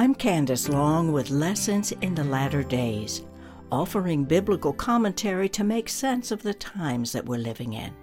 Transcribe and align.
I'm 0.00 0.14
Candace 0.14 0.70
Long 0.70 1.12
with 1.12 1.28
Lessons 1.28 1.92
in 1.92 2.14
the 2.14 2.24
Latter 2.24 2.62
Days, 2.62 3.22
offering 3.70 4.24
biblical 4.24 4.72
commentary 4.72 5.46
to 5.50 5.62
make 5.62 5.90
sense 5.90 6.30
of 6.30 6.42
the 6.42 6.54
times 6.54 7.12
that 7.12 7.26
we're 7.26 7.36
living 7.36 7.74
in. 7.74 7.94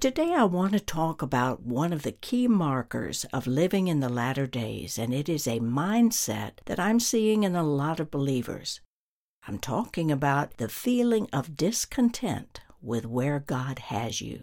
Today, 0.00 0.34
I 0.34 0.44
want 0.44 0.74
to 0.74 0.80
talk 0.80 1.22
about 1.22 1.62
one 1.62 1.94
of 1.94 2.02
the 2.02 2.12
key 2.12 2.46
markers 2.46 3.24
of 3.32 3.46
living 3.46 3.88
in 3.88 4.00
the 4.00 4.10
latter 4.10 4.46
days, 4.46 4.98
and 4.98 5.14
it 5.14 5.30
is 5.30 5.46
a 5.46 5.60
mindset 5.60 6.58
that 6.66 6.78
I'm 6.78 7.00
seeing 7.00 7.42
in 7.42 7.56
a 7.56 7.62
lot 7.64 7.98
of 7.98 8.10
believers. 8.10 8.82
I'm 9.48 9.58
talking 9.58 10.12
about 10.12 10.58
the 10.58 10.68
feeling 10.68 11.26
of 11.32 11.56
discontent 11.56 12.60
with 12.82 13.06
where 13.06 13.40
God 13.40 13.78
has 13.78 14.20
you. 14.20 14.42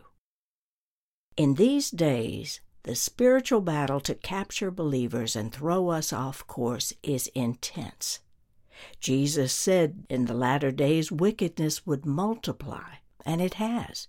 In 1.37 1.53
these 1.53 1.91
days, 1.91 2.59
the 2.83 2.95
spiritual 2.95 3.61
battle 3.61 3.99
to 4.01 4.15
capture 4.15 4.71
believers 4.71 5.35
and 5.35 5.51
throw 5.51 5.89
us 5.89 6.13
off 6.13 6.45
course 6.47 6.93
is 7.03 7.27
intense. 7.35 8.19
Jesus 8.99 9.51
said 9.53 10.05
in 10.09 10.25
the 10.25 10.33
latter 10.33 10.71
days 10.71 11.11
wickedness 11.11 11.85
would 11.85 12.05
multiply, 12.05 12.95
and 13.25 13.41
it 13.41 13.55
has. 13.55 14.07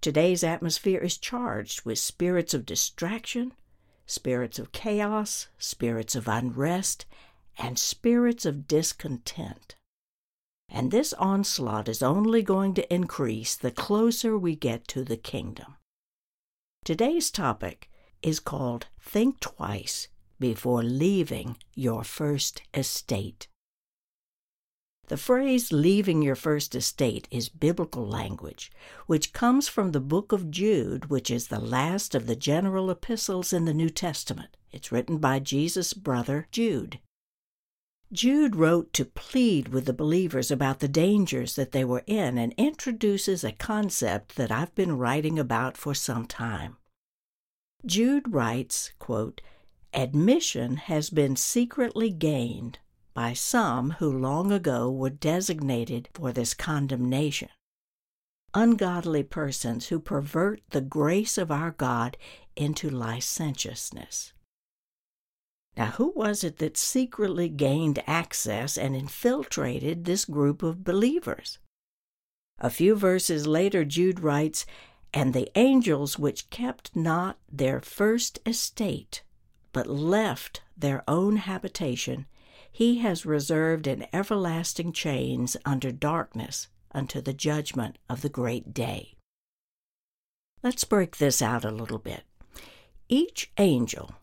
Today's 0.00 0.44
atmosphere 0.44 1.00
is 1.00 1.16
charged 1.16 1.84
with 1.84 1.98
spirits 1.98 2.52
of 2.52 2.66
distraction, 2.66 3.52
spirits 4.06 4.58
of 4.58 4.72
chaos, 4.72 5.48
spirits 5.58 6.14
of 6.14 6.28
unrest, 6.28 7.06
and 7.58 7.78
spirits 7.78 8.44
of 8.44 8.68
discontent. 8.68 9.76
And 10.68 10.90
this 10.90 11.12
onslaught 11.14 11.88
is 11.88 12.02
only 12.02 12.42
going 12.42 12.74
to 12.74 12.92
increase 12.92 13.54
the 13.54 13.70
closer 13.70 14.36
we 14.36 14.56
get 14.56 14.86
to 14.88 15.04
the 15.04 15.16
kingdom. 15.16 15.75
Today's 16.86 17.32
topic 17.32 17.90
is 18.22 18.38
called 18.38 18.86
Think 19.00 19.40
Twice 19.40 20.06
Before 20.38 20.84
Leaving 20.84 21.56
Your 21.74 22.04
First 22.04 22.62
Estate. 22.72 23.48
The 25.08 25.16
phrase 25.16 25.72
leaving 25.72 26.22
your 26.22 26.36
first 26.36 26.76
estate 26.76 27.26
is 27.28 27.48
biblical 27.48 28.06
language, 28.06 28.70
which 29.08 29.32
comes 29.32 29.66
from 29.66 29.90
the 29.90 29.98
book 29.98 30.30
of 30.30 30.48
Jude, 30.48 31.10
which 31.10 31.28
is 31.28 31.48
the 31.48 31.58
last 31.58 32.14
of 32.14 32.28
the 32.28 32.36
general 32.36 32.88
epistles 32.88 33.52
in 33.52 33.64
the 33.64 33.74
New 33.74 33.90
Testament. 33.90 34.56
It's 34.70 34.92
written 34.92 35.18
by 35.18 35.40
Jesus' 35.40 35.92
brother 35.92 36.46
Jude. 36.52 37.00
Jude 38.12 38.54
wrote 38.54 38.92
to 38.92 39.04
plead 39.04 39.68
with 39.68 39.86
the 39.86 39.92
believers 39.92 40.50
about 40.50 40.78
the 40.78 40.88
dangers 40.88 41.56
that 41.56 41.72
they 41.72 41.84
were 41.84 42.04
in 42.06 42.38
and 42.38 42.54
introduces 42.56 43.42
a 43.42 43.50
concept 43.50 44.36
that 44.36 44.52
I've 44.52 44.74
been 44.76 44.96
writing 44.96 45.38
about 45.38 45.76
for 45.76 45.92
some 45.92 46.26
time. 46.26 46.76
Jude 47.84 48.32
writes, 48.32 48.92
quote, 48.98 49.40
Admission 49.92 50.76
has 50.76 51.10
been 51.10 51.34
secretly 51.36 52.10
gained 52.10 52.78
by 53.12 53.32
some 53.32 53.92
who 53.92 54.12
long 54.12 54.52
ago 54.52 54.90
were 54.90 55.10
designated 55.10 56.08
for 56.12 56.32
this 56.32 56.54
condemnation. 56.54 57.48
Ungodly 58.54 59.22
persons 59.22 59.88
who 59.88 59.98
pervert 59.98 60.62
the 60.70 60.80
grace 60.80 61.36
of 61.36 61.50
our 61.50 61.72
God 61.72 62.16
into 62.54 62.88
licentiousness. 62.88 64.32
Now, 65.76 65.86
who 65.86 66.12
was 66.16 66.42
it 66.42 66.56
that 66.58 66.78
secretly 66.78 67.48
gained 67.48 68.02
access 68.06 68.78
and 68.78 68.96
infiltrated 68.96 70.04
this 70.04 70.24
group 70.24 70.62
of 70.62 70.84
believers? 70.84 71.58
A 72.58 72.70
few 72.70 72.94
verses 72.94 73.46
later, 73.46 73.84
Jude 73.84 74.20
writes, 74.20 74.64
And 75.12 75.34
the 75.34 75.50
angels 75.54 76.18
which 76.18 76.48
kept 76.48 76.96
not 76.96 77.38
their 77.52 77.80
first 77.80 78.38
estate, 78.46 79.22
but 79.72 79.86
left 79.86 80.62
their 80.76 81.04
own 81.06 81.36
habitation, 81.36 82.26
he 82.72 82.98
has 82.98 83.26
reserved 83.26 83.86
in 83.86 84.06
everlasting 84.12 84.92
chains 84.92 85.56
under 85.66 85.92
darkness 85.92 86.68
unto 86.92 87.20
the 87.20 87.34
judgment 87.34 87.98
of 88.08 88.22
the 88.22 88.28
great 88.30 88.72
day. 88.72 89.16
Let's 90.62 90.84
break 90.84 91.18
this 91.18 91.42
out 91.42 91.64
a 91.64 91.70
little 91.70 91.98
bit. 91.98 92.24
Each 93.08 93.50
angel 93.58 94.14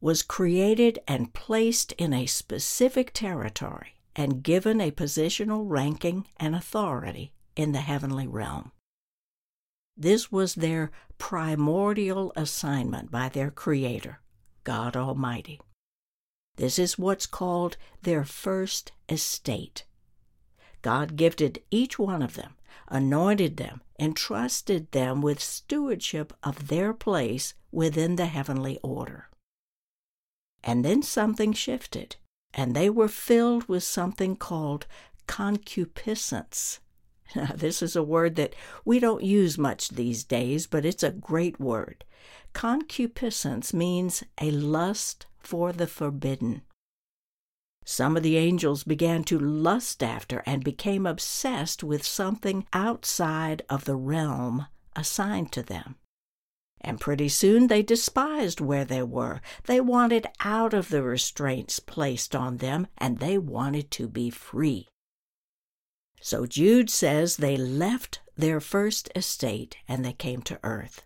was 0.00 0.22
created 0.22 0.98
and 1.08 1.32
placed 1.32 1.92
in 1.92 2.12
a 2.12 2.26
specific 2.26 3.12
territory 3.12 3.94
and 4.14 4.42
given 4.42 4.80
a 4.80 4.90
positional 4.90 5.64
ranking 5.66 6.26
and 6.36 6.54
authority 6.54 7.32
in 7.56 7.72
the 7.72 7.80
heavenly 7.80 8.26
realm. 8.26 8.72
This 9.96 10.30
was 10.30 10.54
their 10.54 10.90
primordial 11.18 12.32
assignment 12.36 13.10
by 13.10 13.28
their 13.28 13.50
Creator, 13.50 14.20
God 14.62 14.96
Almighty. 14.96 15.60
This 16.56 16.78
is 16.78 16.98
what's 16.98 17.26
called 17.26 17.76
their 18.02 18.24
first 18.24 18.92
estate. 19.08 19.84
God 20.82 21.16
gifted 21.16 21.62
each 21.70 21.98
one 21.98 22.22
of 22.22 22.34
them, 22.34 22.54
anointed 22.88 23.56
them, 23.56 23.82
entrusted 23.98 24.90
them 24.92 25.20
with 25.20 25.40
stewardship 25.40 26.32
of 26.42 26.68
their 26.68 26.92
place 26.92 27.54
within 27.72 28.16
the 28.16 28.26
heavenly 28.26 28.78
order. 28.82 29.27
And 30.64 30.84
then 30.84 31.02
something 31.02 31.52
shifted, 31.52 32.16
and 32.52 32.74
they 32.74 32.90
were 32.90 33.08
filled 33.08 33.68
with 33.68 33.84
something 33.84 34.36
called 34.36 34.86
concupiscence. 35.26 36.80
Now, 37.36 37.52
this 37.54 37.82
is 37.82 37.94
a 37.94 38.02
word 38.02 38.36
that 38.36 38.54
we 38.86 38.98
don't 38.98 39.22
use 39.22 39.58
much 39.58 39.90
these 39.90 40.24
days, 40.24 40.66
but 40.66 40.86
it's 40.86 41.02
a 41.02 41.10
great 41.10 41.60
word. 41.60 42.04
Concupiscence 42.54 43.74
means 43.74 44.24
a 44.40 44.50
lust 44.50 45.26
for 45.38 45.70
the 45.70 45.86
forbidden. 45.86 46.62
Some 47.84 48.16
of 48.16 48.22
the 48.22 48.36
angels 48.36 48.84
began 48.84 49.24
to 49.24 49.38
lust 49.38 50.02
after 50.02 50.42
and 50.46 50.64
became 50.64 51.06
obsessed 51.06 51.84
with 51.84 52.04
something 52.04 52.66
outside 52.72 53.62
of 53.68 53.84
the 53.84 53.96
realm 53.96 54.66
assigned 54.96 55.52
to 55.52 55.62
them. 55.62 55.96
And 56.80 57.00
pretty 57.00 57.28
soon 57.28 57.66
they 57.66 57.82
despised 57.82 58.60
where 58.60 58.84
they 58.84 59.02
were. 59.02 59.40
They 59.64 59.80
wanted 59.80 60.26
out 60.40 60.72
of 60.72 60.88
the 60.88 61.02
restraints 61.02 61.80
placed 61.80 62.34
on 62.36 62.58
them, 62.58 62.86
and 62.96 63.18
they 63.18 63.38
wanted 63.38 63.90
to 63.92 64.08
be 64.08 64.30
free. 64.30 64.88
So 66.20 66.46
Jude 66.46 66.90
says 66.90 67.36
they 67.36 67.56
left 67.56 68.20
their 68.36 68.60
first 68.60 69.10
estate 69.14 69.76
and 69.88 70.04
they 70.04 70.12
came 70.12 70.42
to 70.42 70.60
earth. 70.62 71.04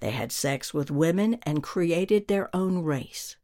They 0.00 0.10
had 0.10 0.32
sex 0.32 0.74
with 0.74 0.90
women 0.90 1.38
and 1.42 1.62
created 1.62 2.28
their 2.28 2.54
own 2.54 2.82
race. 2.82 3.36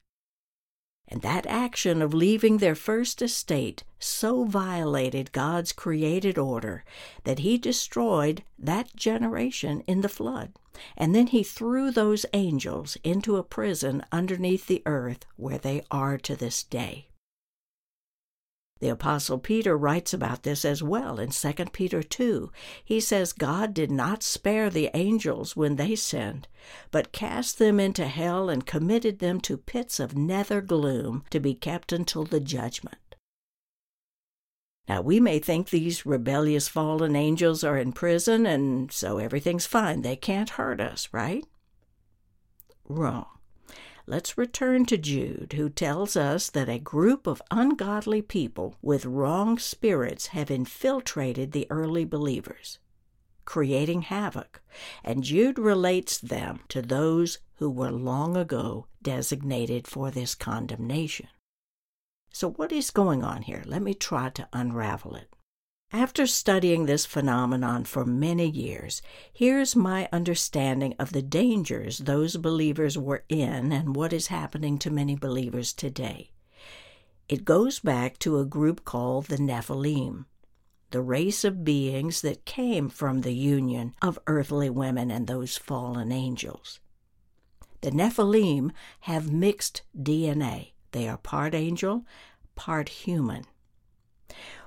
And 1.08 1.22
that 1.22 1.46
action 1.46 2.02
of 2.02 2.12
leaving 2.12 2.58
their 2.58 2.74
first 2.74 3.22
estate 3.22 3.84
so 3.98 4.44
violated 4.44 5.32
God's 5.32 5.72
created 5.72 6.36
order 6.36 6.84
that 7.24 7.40
he 7.40 7.58
destroyed 7.58 8.42
that 8.58 8.94
generation 8.96 9.82
in 9.86 10.00
the 10.00 10.08
flood. 10.08 10.52
And 10.96 11.14
then 11.14 11.28
he 11.28 11.42
threw 11.42 11.90
those 11.90 12.26
angels 12.32 12.96
into 13.04 13.36
a 13.36 13.44
prison 13.44 14.02
underneath 14.10 14.66
the 14.66 14.82
earth 14.84 15.24
where 15.36 15.58
they 15.58 15.82
are 15.90 16.18
to 16.18 16.34
this 16.34 16.62
day. 16.62 17.08
The 18.78 18.88
Apostle 18.88 19.38
Peter 19.38 19.76
writes 19.76 20.12
about 20.12 20.42
this 20.42 20.64
as 20.64 20.82
well 20.82 21.18
in 21.18 21.30
2 21.30 21.52
Peter 21.72 22.02
2. 22.02 22.52
He 22.84 23.00
says, 23.00 23.32
God 23.32 23.72
did 23.72 23.90
not 23.90 24.22
spare 24.22 24.68
the 24.68 24.90
angels 24.92 25.56
when 25.56 25.76
they 25.76 25.96
sinned, 25.96 26.46
but 26.90 27.12
cast 27.12 27.58
them 27.58 27.80
into 27.80 28.06
hell 28.06 28.50
and 28.50 28.66
committed 28.66 29.18
them 29.18 29.40
to 29.42 29.56
pits 29.56 29.98
of 29.98 30.16
nether 30.16 30.60
gloom 30.60 31.24
to 31.30 31.40
be 31.40 31.54
kept 31.54 31.90
until 31.90 32.24
the 32.24 32.40
judgment. 32.40 33.16
Now, 34.88 35.00
we 35.00 35.20
may 35.20 35.38
think 35.38 35.70
these 35.70 36.06
rebellious 36.06 36.68
fallen 36.68 37.16
angels 37.16 37.64
are 37.64 37.78
in 37.78 37.92
prison 37.92 38.46
and 38.46 38.92
so 38.92 39.18
everything's 39.18 39.66
fine. 39.66 40.02
They 40.02 40.16
can't 40.16 40.50
hurt 40.50 40.80
us, 40.80 41.08
right? 41.12 41.44
Wrong. 42.88 43.35
Let's 44.08 44.38
return 44.38 44.86
to 44.86 44.96
Jude, 44.96 45.54
who 45.56 45.68
tells 45.68 46.16
us 46.16 46.48
that 46.50 46.68
a 46.68 46.78
group 46.78 47.26
of 47.26 47.42
ungodly 47.50 48.22
people 48.22 48.76
with 48.80 49.04
wrong 49.04 49.58
spirits 49.58 50.28
have 50.28 50.48
infiltrated 50.48 51.50
the 51.50 51.66
early 51.70 52.04
believers, 52.04 52.78
creating 53.44 54.02
havoc, 54.02 54.62
and 55.02 55.24
Jude 55.24 55.58
relates 55.58 56.18
them 56.18 56.60
to 56.68 56.82
those 56.82 57.40
who 57.54 57.68
were 57.68 57.90
long 57.90 58.36
ago 58.36 58.86
designated 59.02 59.88
for 59.88 60.12
this 60.12 60.36
condemnation. 60.36 61.26
So, 62.30 62.50
what 62.50 62.70
is 62.70 62.92
going 62.92 63.24
on 63.24 63.42
here? 63.42 63.64
Let 63.66 63.82
me 63.82 63.94
try 63.94 64.28
to 64.30 64.48
unravel 64.52 65.16
it. 65.16 65.34
After 65.96 66.26
studying 66.26 66.84
this 66.84 67.06
phenomenon 67.06 67.86
for 67.86 68.04
many 68.04 68.46
years, 68.46 69.00
here's 69.32 69.74
my 69.74 70.10
understanding 70.12 70.94
of 70.98 71.14
the 71.14 71.22
dangers 71.22 72.00
those 72.00 72.36
believers 72.36 72.98
were 72.98 73.24
in 73.30 73.72
and 73.72 73.96
what 73.96 74.12
is 74.12 74.26
happening 74.26 74.78
to 74.80 74.90
many 74.90 75.16
believers 75.16 75.72
today. 75.72 76.32
It 77.30 77.46
goes 77.46 77.78
back 77.78 78.18
to 78.18 78.38
a 78.38 78.44
group 78.44 78.84
called 78.84 79.28
the 79.28 79.38
Nephilim, 79.38 80.26
the 80.90 81.00
race 81.00 81.44
of 81.44 81.64
beings 81.64 82.20
that 82.20 82.44
came 82.44 82.90
from 82.90 83.22
the 83.22 83.34
union 83.34 83.94
of 84.02 84.18
earthly 84.26 84.68
women 84.68 85.10
and 85.10 85.26
those 85.26 85.56
fallen 85.56 86.12
angels. 86.12 86.78
The 87.80 87.90
Nephilim 87.90 88.70
have 89.00 89.32
mixed 89.32 89.80
DNA 89.98 90.72
They 90.92 91.08
are 91.08 91.16
part 91.16 91.54
angel, 91.54 92.04
part 92.54 92.90
human. 92.90 93.46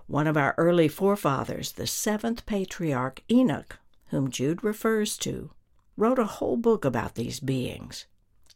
One 0.09 0.25
of 0.25 0.37
our 0.37 0.55
early 0.57 0.87
forefathers, 0.87 1.73
the 1.73 1.85
seventh 1.85 2.47
patriarch 2.47 3.21
Enoch, 3.29 3.77
whom 4.07 4.31
Jude 4.31 4.63
refers 4.63 5.15
to, 5.19 5.51
wrote 5.95 6.17
a 6.17 6.25
whole 6.25 6.57
book 6.57 6.83
about 6.83 7.13
these 7.13 7.39
beings. 7.39 8.07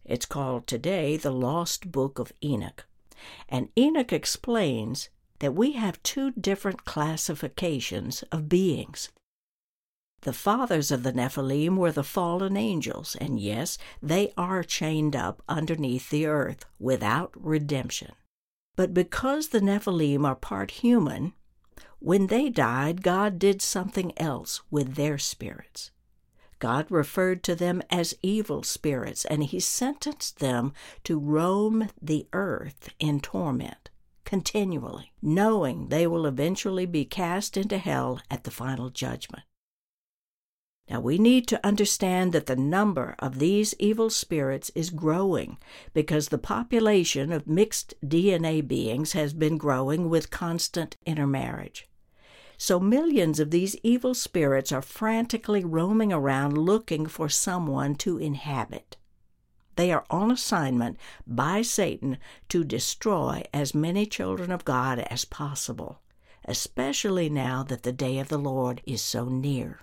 It's 0.04 0.26
called 0.26 0.66
today 0.66 1.16
the 1.16 1.30
Lost 1.30 1.92
Book 1.92 2.18
of 2.18 2.34
Enoch. 2.44 2.88
And 3.48 3.70
Enoch 3.78 4.12
explains 4.12 5.10
that 5.38 5.54
we 5.54 5.74
have 5.74 6.02
two 6.02 6.32
different 6.32 6.86
classifications 6.86 8.24
of 8.32 8.50
beings. 8.50 9.10
The 10.22 10.34
fathers 10.34 10.90
of 10.90 11.04
the 11.04 11.14
Nephilim 11.14 11.78
were 11.78 11.92
the 11.92 12.04
fallen 12.04 12.58
angels, 12.58 13.16
and 13.22 13.40
yes, 13.40 13.78
they 14.02 14.34
are 14.36 14.64
chained 14.64 15.16
up 15.16 15.44
underneath 15.48 16.10
the 16.10 16.26
earth 16.26 16.66
without 16.80 17.32
redemption. 17.36 18.14
But 18.76 18.92
because 18.92 19.50
the 19.50 19.62
Nephilim 19.62 20.26
are 20.26 20.36
part 20.36 20.72
human, 20.72 21.34
when 22.04 22.28
they 22.28 22.50
died, 22.50 23.02
God 23.02 23.40
did 23.40 23.62
something 23.62 24.12
else 24.18 24.62
with 24.70 24.96
their 24.96 25.18
spirits. 25.18 25.92
God 26.60 26.86
referred 26.90 27.44
to 27.44 27.56
them 27.56 27.82
as 27.90 28.14
evil 28.22 28.62
spirits, 28.62 29.24
and 29.24 29.44
he 29.44 29.62
sentenced 29.62 30.40
them 30.40 30.74
to 31.06 31.18
roam 31.18 31.90
the 32.02 32.28
earth 32.34 32.90
in 33.00 33.22
torment 33.22 33.90
continually, 34.26 35.12
knowing 35.22 35.88
they 35.90 36.08
will 36.08 36.26
eventually 36.26 36.86
be 36.86 37.06
cast 37.06 37.56
into 37.56 37.78
hell 37.78 38.20
at 38.30 38.44
the 38.44 38.52
final 38.52 38.90
judgment. 38.90 39.44
Now, 40.90 41.00
we 41.00 41.18
need 41.18 41.48
to 41.48 41.66
understand 41.66 42.34
that 42.34 42.48
the 42.48 42.56
number 42.58 43.16
of 43.20 43.40
these 43.40 43.74
evil 43.80 44.10
spirits 44.10 44.72
is 44.76 44.90
growing 44.90 45.58
because 45.94 46.28
the 46.28 46.38
population 46.38 47.32
of 47.32 47.48
mixed 47.48 47.94
DNA 48.04 48.68
beings 48.68 49.14
has 49.14 49.34
been 49.34 49.58
growing 49.58 50.10
with 50.10 50.30
constant 50.30 50.98
intermarriage. 51.06 51.88
So 52.58 52.80
millions 52.80 53.40
of 53.40 53.52
these 53.52 53.76
evil 53.84 54.14
spirits 54.14 54.72
are 54.72 54.82
frantically 54.82 55.64
roaming 55.66 56.14
around 56.14 56.58
looking 56.58 57.08
for 57.08 57.30
someone 57.30 57.96
to 57.96 58.18
inhabit. 58.18 58.98
They 59.76 59.92
are 59.92 60.06
on 60.10 60.32
assignment 60.32 60.98
by 61.26 61.64
Satan 61.64 62.18
to 62.50 62.64
destroy 62.64 63.44
as 63.54 63.74
many 63.74 64.06
children 64.06 64.52
of 64.52 64.66
God 64.66 65.00
as 65.00 65.26
possible, 65.26 66.02
especially 66.46 67.30
now 67.30 67.64
that 67.64 67.84
the 67.84 67.92
day 67.92 68.20
of 68.20 68.30
the 68.30 68.38
Lord 68.38 68.82
is 68.86 69.02
so 69.02 69.26
near. 69.26 69.80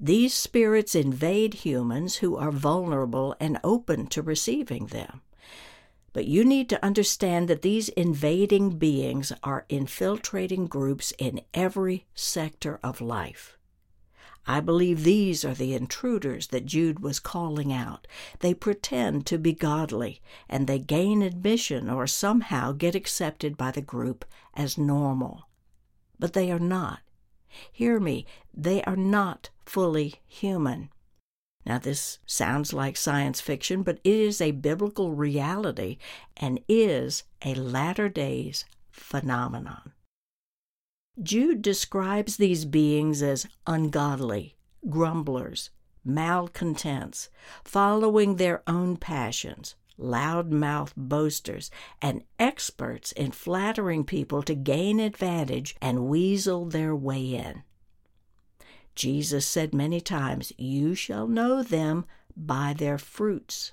These 0.00 0.34
spirits 0.34 0.94
invade 0.94 1.54
humans 1.54 2.16
who 2.16 2.36
are 2.36 2.50
vulnerable 2.50 3.36
and 3.38 3.60
open 3.62 4.06
to 4.08 4.22
receiving 4.22 4.86
them. 4.86 5.20
But 6.12 6.26
you 6.26 6.44
need 6.44 6.68
to 6.70 6.84
understand 6.84 7.48
that 7.48 7.62
these 7.62 7.88
invading 7.90 8.78
beings 8.78 9.32
are 9.44 9.66
infiltrating 9.68 10.66
groups 10.66 11.12
in 11.18 11.42
every 11.54 12.06
sector 12.14 12.80
of 12.82 13.00
life. 13.00 13.56
I 14.46 14.60
believe 14.60 15.04
these 15.04 15.44
are 15.44 15.54
the 15.54 15.74
intruders 15.74 16.48
that 16.48 16.66
Jude 16.66 17.00
was 17.00 17.20
calling 17.20 17.72
out. 17.72 18.08
They 18.40 18.54
pretend 18.54 19.26
to 19.26 19.38
be 19.38 19.52
godly, 19.52 20.20
and 20.48 20.66
they 20.66 20.78
gain 20.78 21.22
admission 21.22 21.88
or 21.88 22.06
somehow 22.06 22.72
get 22.72 22.94
accepted 22.94 23.56
by 23.56 23.70
the 23.70 23.82
group 23.82 24.24
as 24.54 24.78
normal. 24.78 25.48
But 26.18 26.32
they 26.32 26.50
are 26.50 26.58
not. 26.58 27.00
Hear 27.70 28.00
me, 28.00 28.26
they 28.52 28.82
are 28.84 28.96
not 28.96 29.50
fully 29.64 30.16
human. 30.26 30.90
Now, 31.66 31.78
this 31.78 32.18
sounds 32.26 32.72
like 32.72 32.96
science 32.96 33.40
fiction, 33.40 33.82
but 33.82 34.00
it 34.02 34.14
is 34.14 34.40
a 34.40 34.50
biblical 34.52 35.12
reality 35.12 35.98
and 36.36 36.60
is 36.68 37.24
a 37.44 37.54
latter 37.54 38.08
days 38.08 38.64
phenomenon. 38.90 39.92
Jude 41.22 41.60
describes 41.60 42.36
these 42.36 42.64
beings 42.64 43.22
as 43.22 43.46
ungodly, 43.66 44.56
grumblers, 44.88 45.70
malcontents, 46.02 47.28
following 47.62 48.36
their 48.36 48.62
own 48.66 48.96
passions, 48.96 49.74
loud-mouthed 49.98 50.94
boasters, 50.96 51.70
and 52.00 52.24
experts 52.38 53.12
in 53.12 53.32
flattering 53.32 54.02
people 54.02 54.42
to 54.42 54.54
gain 54.54 54.98
advantage 54.98 55.76
and 55.82 56.06
weasel 56.06 56.64
their 56.64 56.96
way 56.96 57.34
in. 57.34 57.62
Jesus 58.94 59.46
said 59.46 59.74
many 59.74 60.00
times, 60.00 60.52
You 60.58 60.94
shall 60.94 61.26
know 61.26 61.62
them 61.62 62.04
by 62.36 62.74
their 62.76 62.98
fruits. 62.98 63.72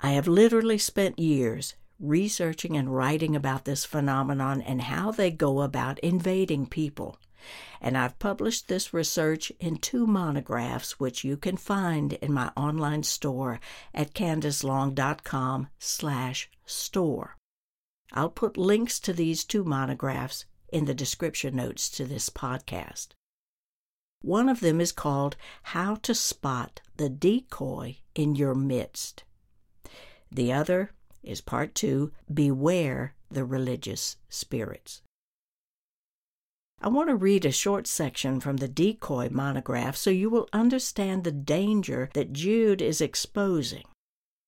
I 0.00 0.10
have 0.12 0.26
literally 0.26 0.78
spent 0.78 1.18
years 1.18 1.74
researching 2.00 2.76
and 2.76 2.94
writing 2.94 3.36
about 3.36 3.64
this 3.64 3.84
phenomenon 3.84 4.60
and 4.60 4.82
how 4.82 5.12
they 5.12 5.30
go 5.30 5.62
about 5.62 6.00
invading 6.00 6.66
people. 6.66 7.18
And 7.80 7.96
I've 7.96 8.18
published 8.18 8.68
this 8.68 8.92
research 8.92 9.50
in 9.60 9.76
two 9.76 10.06
monographs, 10.06 10.98
which 10.98 11.24
you 11.24 11.36
can 11.36 11.56
find 11.56 12.14
in 12.14 12.32
my 12.32 12.52
online 12.56 13.02
store 13.02 13.60
at 13.94 14.14
candicelong.com 14.14 15.68
slash 15.78 16.50
store. 16.66 17.36
I'll 18.12 18.30
put 18.30 18.56
links 18.56 19.00
to 19.00 19.12
these 19.12 19.44
two 19.44 19.64
monographs 19.64 20.44
in 20.72 20.84
the 20.84 20.94
description 20.94 21.56
notes 21.56 21.88
to 21.90 22.04
this 22.04 22.28
podcast. 22.28 23.08
One 24.22 24.48
of 24.48 24.60
them 24.60 24.80
is 24.80 24.92
called 24.92 25.36
How 25.64 25.96
to 25.96 26.14
Spot 26.14 26.80
the 26.96 27.08
Decoy 27.08 27.98
in 28.14 28.36
Your 28.36 28.54
Midst. 28.54 29.24
The 30.30 30.52
other 30.52 30.92
is 31.22 31.40
part 31.40 31.74
two 31.74 32.12
Beware 32.32 33.14
the 33.30 33.44
Religious 33.44 34.16
Spirits. 34.28 35.02
I 36.80 36.88
want 36.88 37.08
to 37.08 37.16
read 37.16 37.44
a 37.44 37.52
short 37.52 37.86
section 37.86 38.40
from 38.40 38.56
the 38.56 38.68
decoy 38.68 39.28
monograph 39.30 39.96
so 39.96 40.10
you 40.10 40.30
will 40.30 40.48
understand 40.52 41.22
the 41.22 41.32
danger 41.32 42.10
that 42.14 42.32
Jude 42.32 42.82
is 42.82 43.00
exposing, 43.00 43.84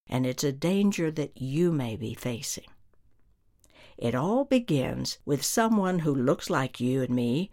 and 0.08 0.24
it's 0.24 0.42
a 0.42 0.52
danger 0.52 1.10
that 1.12 1.40
you 1.40 1.70
may 1.70 1.96
be 1.96 2.14
facing. 2.14 2.66
It 3.96 4.14
all 4.14 4.44
begins 4.44 5.18
with 5.24 5.44
someone 5.44 6.00
who 6.00 6.14
looks 6.14 6.50
like 6.50 6.80
you 6.80 7.02
and 7.02 7.14
me 7.14 7.50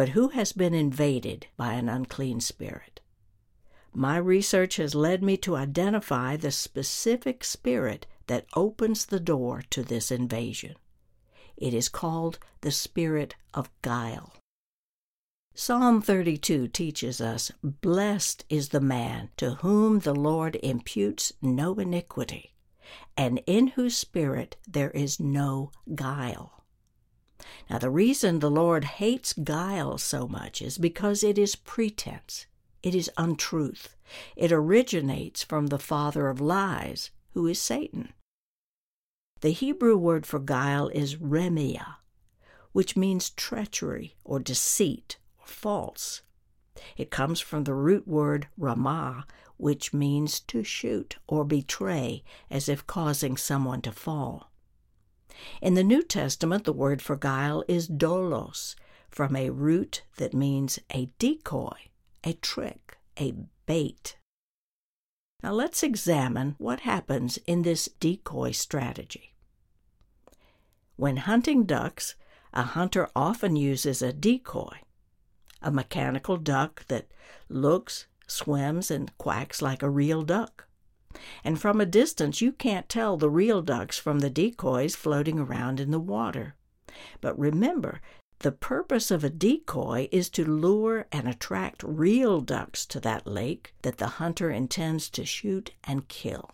but 0.00 0.16
who 0.16 0.28
has 0.28 0.54
been 0.54 0.72
invaded 0.72 1.46
by 1.58 1.74
an 1.74 1.86
unclean 1.86 2.40
spirit. 2.40 3.02
My 3.92 4.16
research 4.16 4.76
has 4.76 4.94
led 4.94 5.22
me 5.22 5.36
to 5.36 5.56
identify 5.56 6.38
the 6.38 6.50
specific 6.50 7.44
spirit 7.44 8.06
that 8.26 8.46
opens 8.56 9.04
the 9.04 9.20
door 9.20 9.62
to 9.68 9.82
this 9.82 10.10
invasion. 10.10 10.76
It 11.54 11.74
is 11.74 11.90
called 11.90 12.38
the 12.62 12.70
spirit 12.70 13.34
of 13.52 13.68
guile. 13.82 14.32
Psalm 15.54 16.00
32 16.00 16.68
teaches 16.68 17.20
us 17.20 17.52
Blessed 17.62 18.46
is 18.48 18.70
the 18.70 18.80
man 18.80 19.28
to 19.36 19.56
whom 19.56 19.98
the 19.98 20.14
Lord 20.14 20.58
imputes 20.62 21.34
no 21.42 21.74
iniquity, 21.74 22.54
and 23.18 23.42
in 23.46 23.66
whose 23.66 23.98
spirit 23.98 24.56
there 24.66 24.92
is 24.92 25.20
no 25.20 25.72
guile. 25.94 26.59
Now, 27.68 27.78
the 27.78 27.90
reason 27.90 28.38
the 28.38 28.50
Lord 28.50 28.84
hates 28.84 29.32
guile 29.32 29.98
so 29.98 30.26
much 30.28 30.60
is 30.60 30.78
because 30.78 31.22
it 31.22 31.38
is 31.38 31.56
pretense, 31.56 32.46
it 32.82 32.94
is 32.94 33.10
untruth. 33.16 33.96
It 34.36 34.50
originates 34.50 35.44
from 35.44 35.68
the 35.68 35.78
father 35.78 36.28
of 36.28 36.40
lies, 36.40 37.10
who 37.32 37.46
is 37.46 37.60
Satan. 37.60 38.12
The 39.40 39.50
Hebrew 39.50 39.96
word 39.96 40.26
for 40.26 40.38
guile 40.38 40.88
is 40.88 41.16
remia, 41.16 41.96
which 42.72 42.96
means 42.96 43.30
treachery 43.30 44.16
or 44.24 44.38
deceit 44.38 45.18
or 45.38 45.46
false. 45.46 46.22
It 46.96 47.10
comes 47.10 47.40
from 47.40 47.64
the 47.64 47.74
root 47.74 48.06
word 48.06 48.48
ramah, 48.58 49.26
which 49.56 49.92
means 49.92 50.40
to 50.40 50.64
shoot 50.64 51.16
or 51.26 51.44
betray, 51.44 52.22
as 52.50 52.68
if 52.68 52.86
causing 52.86 53.36
someone 53.36 53.82
to 53.82 53.92
fall. 53.92 54.49
In 55.60 55.74
the 55.74 55.84
New 55.84 56.02
Testament, 56.02 56.64
the 56.64 56.72
word 56.72 57.02
for 57.02 57.16
guile 57.16 57.64
is 57.68 57.88
dolos, 57.88 58.74
from 59.08 59.34
a 59.34 59.50
root 59.50 60.02
that 60.16 60.34
means 60.34 60.78
a 60.94 61.10
decoy, 61.18 61.76
a 62.24 62.32
trick, 62.34 62.98
a 63.18 63.34
bait. 63.66 64.16
Now 65.42 65.52
let's 65.52 65.82
examine 65.82 66.54
what 66.58 66.80
happens 66.80 67.38
in 67.46 67.62
this 67.62 67.88
decoy 67.98 68.52
strategy. 68.52 69.34
When 70.96 71.18
hunting 71.18 71.64
ducks, 71.64 72.14
a 72.52 72.62
hunter 72.62 73.08
often 73.16 73.56
uses 73.56 74.02
a 74.02 74.12
decoy, 74.12 74.78
a 75.62 75.70
mechanical 75.70 76.36
duck 76.36 76.86
that 76.88 77.06
looks, 77.48 78.06
swims, 78.26 78.90
and 78.90 79.16
quacks 79.18 79.62
like 79.62 79.82
a 79.82 79.90
real 79.90 80.22
duck 80.22 80.66
and 81.42 81.60
from 81.60 81.80
a 81.80 81.86
distance 81.86 82.40
you 82.40 82.52
can't 82.52 82.88
tell 82.88 83.16
the 83.16 83.30
real 83.30 83.62
ducks 83.62 83.98
from 83.98 84.20
the 84.20 84.30
decoys 84.30 84.94
floating 84.94 85.38
around 85.38 85.80
in 85.80 85.90
the 85.90 85.98
water. 85.98 86.54
But 87.20 87.38
remember, 87.38 88.00
the 88.40 88.52
purpose 88.52 89.10
of 89.10 89.22
a 89.22 89.30
decoy 89.30 90.08
is 90.10 90.30
to 90.30 90.44
lure 90.44 91.06
and 91.12 91.28
attract 91.28 91.82
real 91.82 92.40
ducks 92.40 92.86
to 92.86 93.00
that 93.00 93.26
lake 93.26 93.74
that 93.82 93.98
the 93.98 94.06
hunter 94.06 94.50
intends 94.50 95.10
to 95.10 95.26
shoot 95.26 95.72
and 95.84 96.08
kill. 96.08 96.50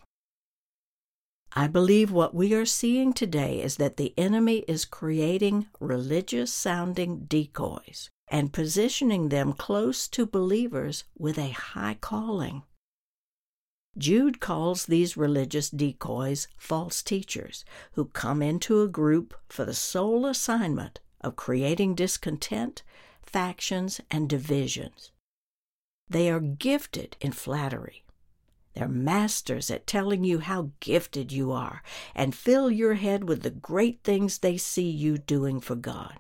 I 1.53 1.69
believe 1.69 2.11
what 2.11 2.35
we 2.35 2.53
are 2.55 2.67
seeing 2.67 3.13
today 3.13 3.63
is 3.63 3.77
that 3.77 3.97
the 3.97 4.13
enemy 4.19 4.65
is 4.69 4.85
creating 4.85 5.69
religious 5.81 6.53
sounding 6.53 7.21
decoys 7.21 8.11
and 8.29 8.53
positioning 8.53 9.29
them 9.29 9.53
close 9.53 10.09
to 10.09 10.27
believers 10.27 11.05
with 11.17 11.39
a 11.39 11.51
high 11.51 11.97
calling. 12.01 12.65
Jude 13.99 14.41
calls 14.41 14.85
these 14.85 15.17
religious 15.17 15.71
decoys 15.71 16.49
false 16.59 17.03
teachers 17.03 17.65
who 17.93 18.07
come 18.07 18.43
into 18.43 18.83
a 18.83 18.89
group 18.89 19.35
for 19.49 19.65
the 19.65 19.75
sole 19.75 20.27
assignment 20.27 21.01
of 21.23 21.37
creating 21.37 21.95
discontent, 21.95 22.83
factions, 23.23 24.01
and 24.11 24.29
divisions. 24.29 25.13
They 26.09 26.31
are 26.31 26.41
gifted 26.41 27.17
in 27.21 27.33
flattery. 27.33 28.05
They're 28.75 28.89
masters 28.89 29.71
at 29.71 29.87
telling 29.87 30.23
you 30.23 30.41
how 30.41 30.73
gifted 30.81 31.33
you 31.33 31.51
are 31.51 31.83
and 32.15 32.35
fill 32.35 32.71
your 32.71 32.95
head 32.95 33.27
with 33.27 33.43
the 33.43 33.51
great 33.51 34.01
things 34.05 34.39
they 34.39 34.59
see 34.59 34.89
you 34.91 35.17
doing 35.17 35.61
for 35.61 35.75
God. 35.75 36.19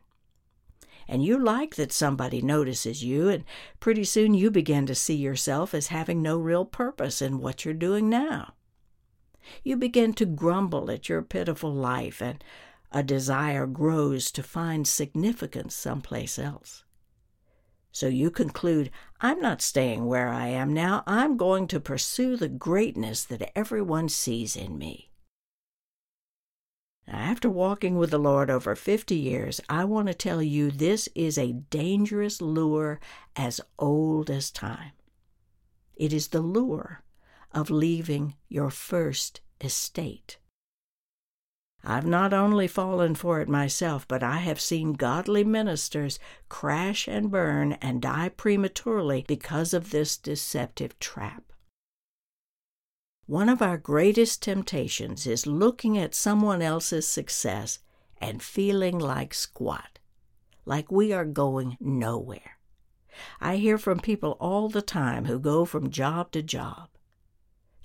And 1.08 1.25
you 1.25 1.38
like 1.38 1.76
that 1.76 1.92
somebody 1.92 2.42
notices 2.42 3.04
you, 3.04 3.28
and 3.28 3.44
pretty 3.78 4.04
soon 4.04 4.34
you 4.34 4.50
begin 4.50 4.86
to 4.86 4.94
see 4.94 5.14
yourself 5.14 5.75
as 5.75 5.88
having 5.88 6.20
no 6.20 6.36
real 6.36 6.64
purpose 6.64 7.22
in 7.22 7.38
what 7.38 7.64
you're 7.64 7.75
doing 7.75 8.08
now. 8.08 8.54
You 9.62 9.76
begin 9.76 10.12
to 10.14 10.26
grumble 10.26 10.90
at 10.90 11.08
your 11.08 11.22
pitiful 11.22 11.72
life, 11.72 12.20
and 12.20 12.42
a 12.90 13.02
desire 13.02 13.66
grows 13.66 14.30
to 14.32 14.42
find 14.42 14.86
significance 14.86 15.75
someplace 15.75 16.38
else. 16.38 16.84
So 17.92 18.08
you 18.08 18.30
conclude, 18.30 18.90
I'm 19.20 19.40
not 19.40 19.62
staying 19.62 20.06
where 20.06 20.28
I 20.28 20.48
am 20.48 20.75
now. 20.75 21.02
I'm 21.06 21.36
going 21.36 21.66
to 21.68 21.80
pursue 21.80 22.36
the 22.36 22.48
greatness 22.48 23.25
that 23.25 23.56
everyone 23.56 24.08
sees 24.08 24.54
in 24.54 24.76
me. 24.76 25.05
After 27.08 27.48
walking 27.48 27.96
with 27.96 28.10
the 28.10 28.18
Lord 28.18 28.50
over 28.50 28.75
50 28.75 29.14
years, 29.14 29.60
I 29.68 29.84
want 29.84 30.08
to 30.08 30.14
tell 30.14 30.42
you 30.42 30.70
this 30.70 31.08
is 31.14 31.38
a 31.38 31.52
dangerous 31.52 32.42
lure 32.42 32.98
as 33.36 33.60
old 33.78 34.28
as 34.28 34.50
time. 34.50 34.92
It 35.96 36.12
is 36.12 36.28
the 36.28 36.40
lure 36.40 37.02
of 37.52 37.70
leaving 37.70 38.34
your 38.48 38.70
first 38.70 39.40
estate. 39.60 40.38
I've 41.84 42.06
not 42.06 42.32
only 42.32 42.66
fallen 42.66 43.14
for 43.14 43.40
it 43.40 43.48
myself, 43.48 44.08
but 44.08 44.25
I 44.25 44.38
have 44.38 44.60
seen 44.60 44.94
godly 44.94 45.44
ministers 45.44 46.18
crash 46.48 47.06
and 47.06 47.30
burn 47.30 47.75
and 47.75 48.02
die 48.02 48.30
prematurely 48.30 49.25
because 49.28 49.72
of 49.72 49.90
this 49.90 50.16
deceptive 50.16 50.98
trap. 50.98 51.45
One 53.26 53.49
of 53.49 53.61
our 53.61 53.76
greatest 53.76 54.40
temptations 54.40 55.26
is 55.26 55.49
looking 55.49 55.99
at 55.99 56.14
someone 56.14 56.62
else's 56.62 57.09
success 57.09 57.80
and 58.18 58.40
feeling 58.40 59.00
like 59.00 59.35
squat, 59.35 59.99
like 60.64 60.92
we 60.92 61.12
are 61.12 61.25
going 61.25 61.76
nowhere. 61.80 62.59
I 63.40 63.56
hear 63.56 63.78
from 63.78 63.99
people 63.99 64.37
all 64.38 64.68
the 64.68 64.80
time 64.80 65.25
who 65.25 65.40
go 65.40 65.64
from 65.64 65.90
job 65.90 66.30
to 66.33 66.42
job. 66.42 66.88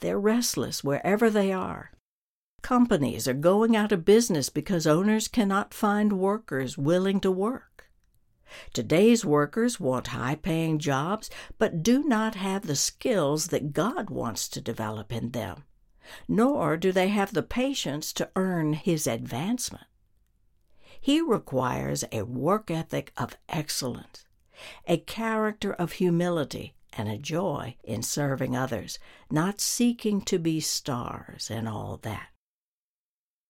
They're 0.01 0.19
restless 0.19 0.83
wherever 0.83 1.31
they 1.31 1.51
are. 1.51 1.91
Companies 2.61 3.27
are 3.27 3.33
going 3.33 3.75
out 3.75 3.91
of 3.91 4.05
business 4.05 4.49
because 4.49 4.85
owners 4.85 5.27
cannot 5.27 5.73
find 5.73 6.19
workers 6.19 6.77
willing 6.77 7.19
to 7.21 7.31
work. 7.31 7.70
Today's 8.73 9.25
workers 9.25 9.79
want 9.79 10.07
high 10.07 10.35
paying 10.35 10.79
jobs, 10.79 11.29
but 11.57 11.83
do 11.83 12.03
not 12.03 12.35
have 12.35 12.67
the 12.67 12.75
skills 12.75 13.47
that 13.47 13.73
God 13.73 14.09
wants 14.09 14.47
to 14.49 14.61
develop 14.61 15.11
in 15.11 15.31
them, 15.31 15.63
nor 16.27 16.77
do 16.77 16.91
they 16.91 17.09
have 17.09 17.33
the 17.33 17.43
patience 17.43 18.11
to 18.13 18.29
earn 18.35 18.73
His 18.73 19.07
advancement. 19.07 19.85
He 20.99 21.21
requires 21.21 22.03
a 22.11 22.23
work 22.23 22.69
ethic 22.69 23.11
of 23.17 23.37
excellence, 23.49 24.25
a 24.87 24.97
character 24.97 25.73
of 25.73 25.93
humility, 25.93 26.75
and 26.93 27.07
a 27.09 27.17
joy 27.17 27.77
in 27.83 28.03
serving 28.03 28.55
others, 28.55 28.99
not 29.29 29.61
seeking 29.61 30.21
to 30.21 30.37
be 30.37 30.59
stars 30.59 31.49
and 31.49 31.67
all 31.67 31.97
that. 32.03 32.30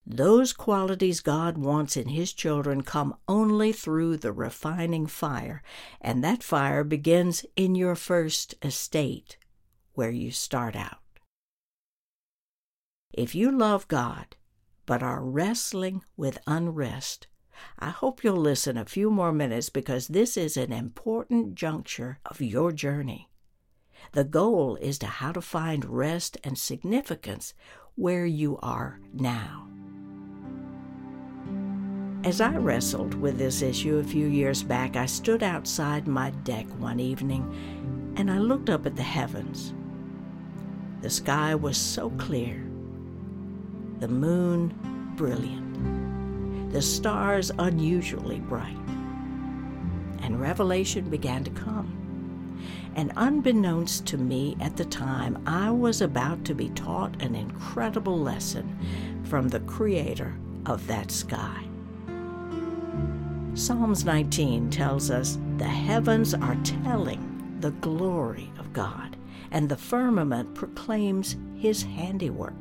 Those 0.05 0.51
qualities 0.51 1.21
God 1.21 1.57
wants 1.57 1.95
in 1.95 2.09
His 2.09 2.33
children 2.33 2.81
come 2.81 3.15
only 3.27 3.71
through 3.71 4.17
the 4.17 4.31
refining 4.33 5.05
fire, 5.05 5.61
and 6.01 6.23
that 6.23 6.43
fire 6.43 6.83
begins 6.83 7.45
in 7.55 7.75
your 7.75 7.95
first 7.95 8.55
estate, 8.63 9.37
where 9.93 10.09
you 10.09 10.31
start 10.31 10.75
out. 10.75 10.97
If 13.13 13.35
you 13.35 13.51
love 13.51 13.87
God, 13.87 14.35
but 14.85 15.03
are 15.03 15.23
wrestling 15.23 16.03
with 16.17 16.39
unrest, 16.47 17.27
I 17.77 17.89
hope 17.89 18.23
you'll 18.23 18.37
listen 18.37 18.77
a 18.77 18.85
few 18.85 19.11
more 19.11 19.31
minutes 19.31 19.69
because 19.69 20.07
this 20.07 20.35
is 20.35 20.57
an 20.57 20.73
important 20.73 21.55
juncture 21.55 22.19
of 22.25 22.41
your 22.41 22.71
journey. 22.71 23.29
The 24.13 24.23
goal 24.23 24.77
is 24.77 24.97
to 24.99 25.07
how 25.07 25.31
to 25.33 25.41
find 25.41 25.85
rest 25.85 26.37
and 26.43 26.57
significance 26.57 27.53
where 27.95 28.25
you 28.25 28.57
are 28.63 28.99
now. 29.13 29.67
As 32.23 32.39
I 32.39 32.55
wrestled 32.55 33.15
with 33.15 33.39
this 33.39 33.63
issue 33.63 33.97
a 33.97 34.03
few 34.03 34.27
years 34.27 34.61
back, 34.61 34.95
I 34.95 35.07
stood 35.07 35.41
outside 35.41 36.07
my 36.07 36.29
deck 36.29 36.67
one 36.77 36.99
evening 36.99 38.13
and 38.15 38.29
I 38.29 38.37
looked 38.37 38.69
up 38.69 38.85
at 38.85 38.95
the 38.95 39.01
heavens. 39.01 39.73
The 41.01 41.09
sky 41.09 41.55
was 41.55 41.77
so 41.77 42.11
clear, 42.11 42.63
the 43.99 44.07
moon 44.07 44.71
brilliant, 45.15 46.71
the 46.71 46.81
stars 46.83 47.51
unusually 47.57 48.39
bright, 48.39 48.77
and 50.21 50.39
revelation 50.39 51.09
began 51.09 51.43
to 51.43 51.51
come. 51.51 51.97
And 52.95 53.13
unbeknownst 53.15 54.05
to 54.07 54.19
me 54.19 54.55
at 54.59 54.77
the 54.77 54.85
time, 54.85 55.41
I 55.47 55.71
was 55.71 56.01
about 56.01 56.45
to 56.45 56.53
be 56.53 56.69
taught 56.69 57.19
an 57.23 57.33
incredible 57.33 58.19
lesson 58.19 58.77
from 59.23 59.47
the 59.47 59.61
Creator 59.61 60.35
of 60.67 60.85
that 60.85 61.09
sky. 61.09 61.65
Psalms 63.53 64.05
19 64.05 64.69
tells 64.69 65.11
us 65.11 65.37
the 65.57 65.65
heavens 65.65 66.33
are 66.33 66.55
telling 66.63 67.57
the 67.59 67.71
glory 67.71 68.49
of 68.57 68.71
God, 68.71 69.17
and 69.51 69.67
the 69.67 69.75
firmament 69.75 70.55
proclaims 70.55 71.35
his 71.55 71.83
handiwork. 71.83 72.53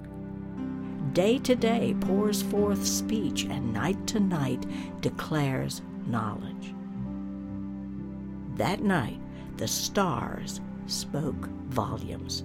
Day 1.13 1.39
to 1.39 1.55
day 1.55 1.95
pours 2.01 2.43
forth 2.43 2.85
speech, 2.85 3.45
and 3.45 3.73
night 3.73 4.05
to 4.09 4.19
night 4.19 4.67
declares 5.01 5.81
knowledge. 6.07 6.75
That 8.57 8.83
night, 8.83 9.21
the 9.59 9.69
stars 9.69 10.61
spoke 10.87 11.49
volumes. 11.69 12.43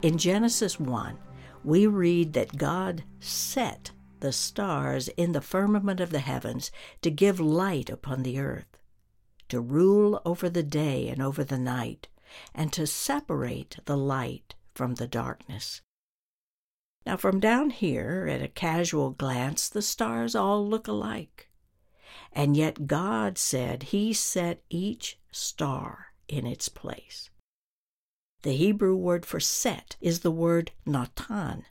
In 0.00 0.16
Genesis 0.16 0.80
1, 0.80 1.18
we 1.64 1.86
read 1.86 2.32
that 2.32 2.56
God 2.56 3.04
set 3.20 3.92
the 4.22 4.32
stars 4.32 5.08
in 5.08 5.32
the 5.32 5.40
firmament 5.40 5.98
of 5.98 6.10
the 6.10 6.20
heavens 6.20 6.70
to 7.02 7.10
give 7.10 7.40
light 7.40 7.90
upon 7.90 8.22
the 8.22 8.38
earth, 8.38 8.78
to 9.48 9.60
rule 9.60 10.22
over 10.24 10.48
the 10.48 10.62
day 10.62 11.08
and 11.08 11.20
over 11.20 11.42
the 11.42 11.58
night, 11.58 12.06
and 12.54 12.72
to 12.72 12.86
separate 12.86 13.76
the 13.84 13.96
light 13.96 14.54
from 14.74 14.94
the 14.94 15.08
darkness. 15.08 15.82
Now, 17.04 17.16
from 17.16 17.40
down 17.40 17.70
here, 17.70 18.28
at 18.30 18.40
a 18.40 18.46
casual 18.46 19.10
glance, 19.10 19.68
the 19.68 19.82
stars 19.82 20.36
all 20.36 20.64
look 20.66 20.86
alike. 20.86 21.50
And 22.32 22.56
yet 22.56 22.86
God 22.86 23.36
said 23.38 23.82
He 23.84 24.12
set 24.12 24.62
each 24.70 25.18
star 25.32 26.14
in 26.28 26.46
its 26.46 26.68
place. 26.68 27.28
The 28.42 28.52
Hebrew 28.52 28.94
word 28.94 29.26
for 29.26 29.40
set 29.40 29.96
is 30.00 30.20
the 30.20 30.30
word 30.30 30.70
natan, 30.86 31.64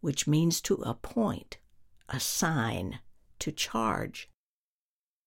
which 0.00 0.28
means 0.28 0.60
to 0.60 0.76
appoint 0.76 1.58
assign, 2.08 3.00
to 3.38 3.52
charge. 3.52 4.28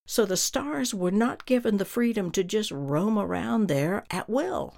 So 0.05 0.25
the 0.25 0.38
stars 0.38 0.93
were 0.93 1.11
not 1.11 1.45
given 1.45 1.77
the 1.77 1.85
freedom 1.85 2.31
to 2.31 2.43
just 2.43 2.71
roam 2.71 3.17
around 3.17 3.67
there 3.67 4.03
at 4.09 4.29
will. 4.29 4.77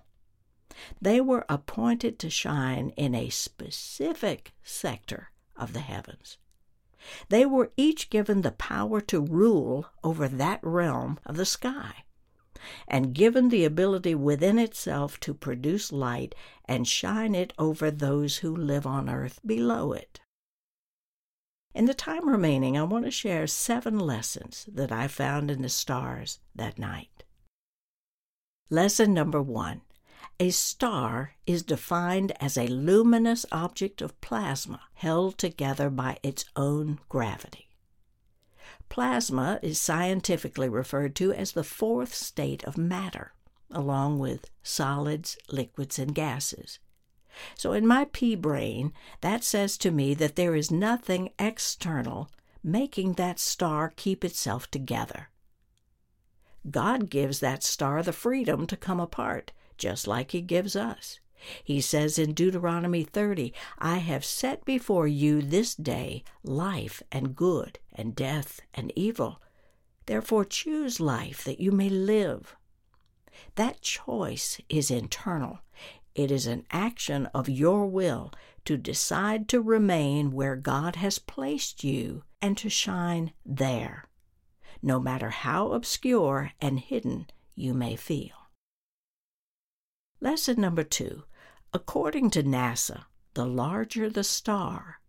They 1.01 1.22
were 1.22 1.45
appointed 1.50 2.19
to 2.19 2.29
shine 2.29 2.89
in 2.98 3.13
a 3.15 3.29
specific 3.29 4.53
sector 4.63 5.31
of 5.55 5.74
the 5.74 5.79
heavens. 5.79 6.38
They 7.29 7.45
were 7.45 7.72
each 7.77 8.10
given 8.10 8.41
the 8.41 8.51
power 8.51 9.01
to 9.01 9.19
rule 9.19 9.88
over 10.03 10.27
that 10.27 10.60
realm 10.63 11.19
of 11.25 11.36
the 11.38 11.45
sky, 11.45 12.05
and 12.88 13.13
given 13.13 13.50
the 13.50 13.65
ability 13.65 14.15
within 14.15 14.57
itself 14.57 15.19
to 15.22 15.33
produce 15.33 15.91
light 15.91 16.33
and 16.65 16.88
shine 16.88 17.36
it 17.36 17.53
over 17.60 17.91
those 17.91 18.38
who 18.38 18.55
live 18.55 18.88
on 18.88 19.10
earth 19.10 19.39
below 19.45 19.91
it. 19.93 20.22
In 21.74 21.86
the 21.86 21.94
time 21.94 22.30
remaining, 22.30 22.77
I 22.77 22.84
want 22.84 23.06
to 23.06 23.12
share 23.12 23.48
seven 23.48 23.98
lessons 23.98 24.65
that 24.72 24.92
I 24.92 25.08
found 25.08 25.50
in 25.50 25.63
the 25.63 25.70
stars 25.70 26.39
that 26.53 26.77
night. 26.77 27.24
Lesson 28.70 29.13
number 29.13 29.42
one 29.42 29.82
A 30.39 30.51
star 30.51 31.34
is 31.48 31.63
defined 31.63 32.32
as 32.39 32.58
a 32.58 32.68
luminous 32.68 33.46
object 33.51 34.01
of 34.01 34.20
plasma 34.22 34.82
held 34.94 35.38
together 35.38 35.89
by 35.89 36.18
its 36.22 36.46
own 36.56 37.00
gravity. 37.10 37.70
Plasma 38.89 39.60
is 39.63 39.82
scientifically 39.82 40.70
referred 40.70 41.15
to 41.15 41.34
as 41.34 41.53
the 41.53 41.63
fourth 41.63 42.13
state 42.13 42.63
of 42.65 42.77
matter, 42.77 43.34
along 43.72 44.20
with 44.20 44.51
solids, 44.62 45.38
liquids, 45.50 45.98
and 45.98 46.13
gases. 46.13 46.77
So, 47.56 47.74
in 47.74 47.88
my 47.88 48.06
pea 48.12 48.36
brain, 48.36 48.94
that 49.22 49.44
says 49.44 49.78
to 49.80 49.92
me 49.92 50.13
that 50.16 50.36
there 50.36 50.56
is 50.56 50.72
nothing 50.72 51.32
external 51.40 52.30
making 52.63 53.13
that 53.13 53.40
star 53.40 53.92
keep 53.96 54.24
itself 54.24 54.70
together. 54.72 55.30
God 56.70 57.10
gives 57.10 57.40
that 57.40 57.63
star 57.63 58.02
the 58.02 58.13
freedom 58.13 58.66
to 58.68 58.78
come 58.78 59.00
apart 59.00 59.52
just 59.78 60.08
like 60.08 60.32
he 60.32 60.42
gives 60.42 60.75
us. 60.75 61.20
He 61.62 61.82
says 61.82 62.18
in 62.18 62.34
Deuteronomy 62.34 63.04
30, 63.04 63.54
I 63.78 63.98
have 63.98 64.24
set 64.24 64.63
before 64.63 65.08
you 65.08 65.42
this 65.42 65.75
day 65.75 66.24
life 66.42 67.04
and 67.12 67.36
good, 67.36 67.80
and 67.92 68.16
death 68.16 68.62
and 68.74 68.94
evil. 68.96 69.42
Therefore 70.06 70.46
choose 70.46 71.02
life 71.02 71.44
that 71.44 71.60
you 71.60 71.72
may 71.72 71.90
live. 71.90 72.56
That 73.56 73.82
choice 73.82 74.62
is 74.70 74.90
internal. 74.90 75.60
It 76.15 76.29
is 76.29 76.46
an 76.46 76.65
action 76.70 77.25
of 77.34 77.50
your 77.50 77.88
will 77.88 78.32
to 78.65 78.77
decide 78.77 79.50
to 79.50 79.62
remain 79.62 80.32
where 80.32 80.55
God 80.55 80.96
has 80.98 81.17
placed 81.20 81.84
you 81.84 82.24
and 82.41 82.58
to 82.60 82.70
shine 82.70 83.34
there, 83.46 84.05
no 84.82 85.00
matter 85.00 85.32
how 85.32 85.72
obscure 85.72 86.51
and 86.62 86.79
hidden 86.79 87.27
you 87.55 87.74
may 87.74 87.96
feel. 87.96 88.50
Lesson 90.22 90.62
number 90.62 90.84
two. 90.84 91.24
According 91.74 92.29
to 92.32 92.43
NASA, 92.43 93.05
the 93.34 93.46
larger 93.46 94.10
the 94.10 94.24
star, 94.24 95.01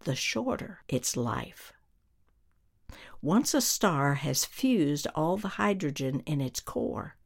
the 0.00 0.16
shorter 0.16 0.80
its 0.88 1.16
life. 1.16 1.72
Once 3.20 3.52
a 3.52 3.60
star 3.60 4.14
has 4.14 4.46
fused 4.46 5.06
all 5.14 5.36
the 5.36 5.48
hydrogen 5.60 6.20
in 6.20 6.40
its 6.40 6.60
core, 6.60 7.16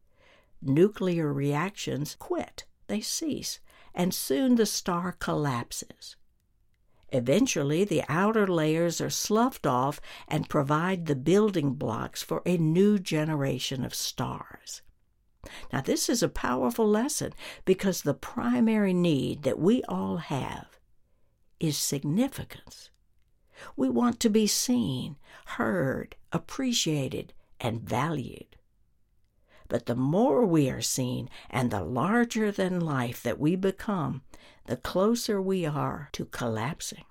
nuclear 0.60 1.32
reactions 1.32 2.16
quit, 2.18 2.64
they 2.86 3.00
cease, 3.00 3.60
and 3.94 4.14
soon 4.14 4.56
the 4.56 4.66
star 4.66 5.12
collapses. 5.12 6.16
Eventually, 7.10 7.84
the 7.84 8.02
outer 8.08 8.46
layers 8.46 9.00
are 9.00 9.10
sloughed 9.10 9.66
off 9.66 10.00
and 10.26 10.48
provide 10.48 11.06
the 11.06 11.14
building 11.14 11.74
blocks 11.74 12.22
for 12.22 12.42
a 12.46 12.56
new 12.56 12.98
generation 12.98 13.84
of 13.84 13.94
stars. 13.94 14.80
Now, 15.72 15.82
this 15.82 16.08
is 16.08 16.22
a 16.22 16.28
powerful 16.28 16.88
lesson 16.88 17.34
because 17.64 18.02
the 18.02 18.14
primary 18.14 18.94
need 18.94 19.42
that 19.42 19.58
we 19.58 19.82
all 19.84 20.18
have 20.18 20.78
is 21.60 21.76
significance. 21.76 22.90
We 23.76 23.88
want 23.88 24.18
to 24.20 24.30
be 24.30 24.46
seen, 24.46 25.16
heard, 25.44 26.16
appreciated, 26.32 27.34
and 27.60 27.80
valued. 27.80 28.56
But 29.72 29.86
the 29.86 29.94
more 29.94 30.44
we 30.44 30.68
are 30.68 30.82
seen 30.82 31.30
and 31.48 31.70
the 31.70 31.82
larger 31.82 32.52
than 32.52 32.78
life 32.78 33.22
that 33.22 33.40
we 33.40 33.56
become, 33.56 34.20
the 34.66 34.76
closer 34.76 35.40
we 35.40 35.64
are 35.64 36.10
to 36.12 36.26
collapsing. 36.26 37.06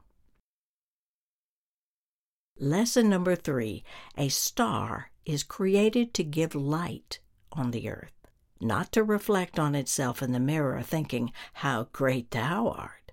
Lesson 2.60 3.10
number 3.10 3.36
three 3.36 3.84
A 4.16 4.30
star 4.30 5.10
is 5.26 5.42
created 5.42 6.14
to 6.14 6.24
give 6.24 6.54
light 6.54 7.20
on 7.52 7.72
the 7.72 7.90
earth 7.90 8.14
not 8.60 8.92
to 8.92 9.04
reflect 9.04 9.58
on 9.58 9.74
itself 9.74 10.22
in 10.22 10.32
the 10.32 10.40
mirror, 10.40 10.84
thinking, 10.84 11.34
How 11.54 11.88
great 11.92 12.30
thou 12.30 12.70
art. 12.70 13.12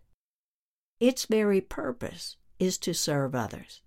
Its 1.00 1.24
very 1.24 1.62
purpose 1.62 2.36
is 2.58 2.76
to 2.76 2.92
serve 2.92 3.34
others. 3.34 3.80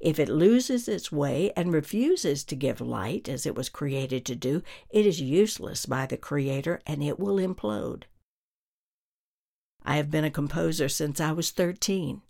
If 0.00 0.18
it 0.18 0.28
loses 0.28 0.88
its 0.88 1.12
way 1.12 1.52
and 1.56 1.72
refuses 1.72 2.44
to 2.44 2.56
give 2.56 2.80
light 2.80 3.28
as 3.28 3.46
it 3.46 3.54
was 3.54 3.68
created 3.68 4.24
to 4.26 4.34
do, 4.34 4.62
it 4.90 5.06
is 5.06 5.20
useless 5.20 5.86
by 5.86 6.06
the 6.06 6.16
Creator 6.16 6.80
and 6.86 7.02
it 7.02 7.18
will 7.18 7.36
implode. 7.36 8.04
I 9.82 9.96
have 9.96 10.10
been 10.10 10.24
a 10.24 10.30
composer 10.30 10.88
since 10.88 11.20
I 11.20 11.32
was 11.32 11.50
13, 11.50 12.22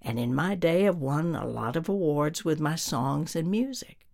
and 0.00 0.18
in 0.18 0.34
my 0.34 0.54
day 0.54 0.82
have 0.82 0.96
won 0.96 1.34
a 1.34 1.46
lot 1.46 1.76
of 1.76 1.88
awards 1.88 2.44
with 2.44 2.60
my 2.60 2.76
songs 2.76 3.36
and 3.36 3.50
music. 3.50 4.06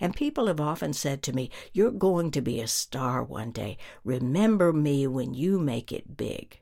And 0.00 0.16
people 0.16 0.46
have 0.48 0.60
often 0.60 0.92
said 0.92 1.22
to 1.22 1.32
me, 1.32 1.50
You're 1.72 1.90
going 1.90 2.30
to 2.32 2.40
be 2.40 2.60
a 2.60 2.66
star 2.66 3.22
one 3.22 3.52
day. 3.52 3.78
Remember 4.04 4.72
me 4.72 5.06
when 5.06 5.32
you 5.32 5.58
make 5.58 5.92
it 5.92 6.16
big. 6.16 6.60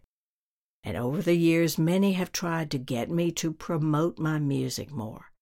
And 0.83 0.97
over 0.97 1.23
the 1.23 1.37
years, 1.37 1.79
many 1.79 2.13
have 2.13 2.31
tried 2.31 2.71
to 2.73 2.79
get 2.79 3.11
me 3.11 3.33
to 3.33 3.53
promote 3.53 4.19
my 4.19 4.39
music 4.39 4.91
more. 4.91 5.33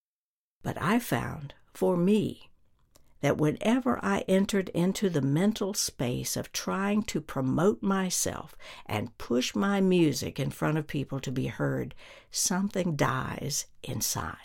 But 0.63 0.81
I 0.81 0.99
found, 0.99 1.55
for 1.73 1.97
me, 1.97 2.51
that 3.21 3.39
whenever 3.39 3.99
I 4.05 4.25
entered 4.29 4.69
into 4.71 5.09
the 5.09 5.23
mental 5.23 5.75
space 5.75 6.37
of 6.37 6.53
trying 6.53 7.03
to 7.05 7.21
promote 7.21 7.83
myself 7.83 8.57
and 8.87 9.17
push 9.19 9.55
my 9.55 9.81
music 9.81 10.41
in 10.41 10.51
front 10.51 10.79
of 10.79 10.87
people 10.87 11.21
to 11.21 11.31
be 11.31 11.47
heard, 11.47 11.95
something 12.31 12.97
dies 12.97 13.67
inside. 13.83 14.37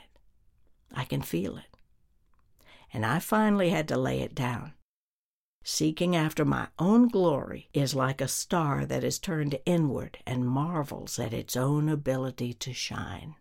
I 0.94 1.06
can 1.06 1.22
feel 1.22 1.58
it 1.58 1.78
and 2.94 3.06
I 3.06 3.20
finally 3.20 3.70
had 3.70 3.88
to 3.90 3.98
lay 3.98 4.22
it 4.22 4.36
down. 4.36 4.74
Seeking 5.64 6.16
after 6.16 6.46
my 6.46 6.68
own 6.80 7.10
glory 7.10 7.70
is 7.74 7.94
like 7.94 8.22
a 8.22 8.28
star 8.28 8.86
that 8.86 9.04
is 9.04 9.20
turned 9.20 9.60
inward 9.66 10.20
and 10.26 10.48
marvels 10.48 11.20
at 11.20 11.34
its 11.34 11.58
own 11.58 11.90
ability 11.90 12.54
to 12.54 12.74
shine. 12.74 13.36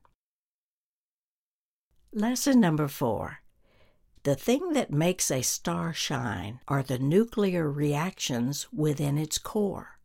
Lesson 2.16 2.60
number 2.60 2.88
four. 2.88 3.42
The 4.22 4.34
thing 4.34 4.72
that 4.72 4.90
makes 4.90 5.30
a 5.30 5.42
star 5.42 5.92
shine 5.92 6.60
are 6.66 6.82
the 6.82 6.98
nuclear 6.98 7.70
reactions 7.70 8.66
within 8.72 9.18
its 9.18 9.36
core. 9.36 9.98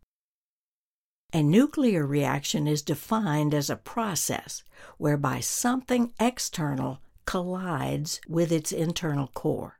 A 1.31 1.41
nuclear 1.41 2.05
reaction 2.05 2.67
is 2.67 2.81
defined 2.81 3.53
as 3.53 3.69
a 3.69 3.77
process 3.77 4.61
whereby 4.97 5.39
something 5.39 6.11
external 6.19 6.99
collides 7.23 8.19
with 8.27 8.51
its 8.51 8.73
internal 8.73 9.27
core. 9.27 9.79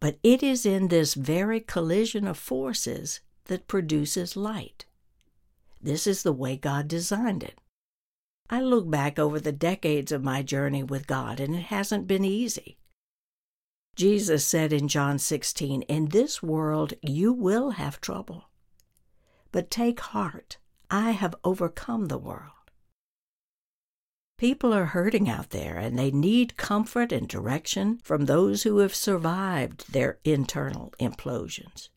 But 0.00 0.18
it 0.24 0.42
is 0.42 0.66
in 0.66 0.88
this 0.88 1.14
very 1.14 1.60
collision 1.60 2.26
of 2.26 2.36
forces 2.38 3.20
that 3.44 3.68
produces 3.68 4.36
light. 4.36 4.86
This 5.80 6.08
is 6.08 6.24
the 6.24 6.32
way 6.32 6.56
God 6.56 6.88
designed 6.88 7.44
it. 7.44 7.60
I 8.52 8.60
look 8.60 8.90
back 8.90 9.18
over 9.18 9.40
the 9.40 9.50
decades 9.50 10.12
of 10.12 10.22
my 10.22 10.42
journey 10.42 10.82
with 10.82 11.06
God, 11.06 11.40
and 11.40 11.54
it 11.54 11.62
hasn't 11.62 12.06
been 12.06 12.22
easy. 12.22 12.76
Jesus 13.96 14.44
said 14.44 14.74
in 14.74 14.88
John 14.88 15.18
16, 15.18 15.80
In 15.82 16.10
this 16.10 16.42
world 16.42 16.92
you 17.00 17.32
will 17.32 17.70
have 17.70 17.98
trouble. 17.98 18.50
But 19.52 19.70
take 19.70 20.00
heart, 20.00 20.58
I 20.90 21.12
have 21.12 21.34
overcome 21.44 22.08
the 22.08 22.18
world. 22.18 22.50
People 24.36 24.74
are 24.74 24.84
hurting 24.84 25.30
out 25.30 25.48
there 25.48 25.78
and 25.78 25.98
they 25.98 26.10
need 26.10 26.58
comfort 26.58 27.10
and 27.10 27.26
direction 27.26 28.00
from 28.02 28.26
those 28.26 28.64
who 28.64 28.78
have 28.78 28.94
survived 28.94 29.94
their 29.94 30.18
internal 30.24 30.92
implosions. 31.00 31.88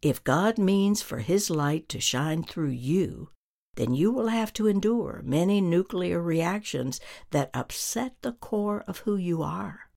If 0.00 0.24
God 0.24 0.56
means 0.56 1.02
for 1.02 1.18
His 1.18 1.50
light 1.50 1.86
to 1.90 2.00
shine 2.00 2.44
through 2.44 2.70
you, 2.70 3.28
then 3.74 3.94
you 3.94 4.10
will 4.10 4.28
have 4.28 4.52
to 4.52 4.66
endure 4.66 5.20
many 5.24 5.60
nuclear 5.60 6.20
reactions 6.20 7.00
that 7.30 7.50
upset 7.54 8.14
the 8.22 8.32
core 8.32 8.84
of 8.86 8.98
who 8.98 9.16
you 9.16 9.42
are. 9.42 9.90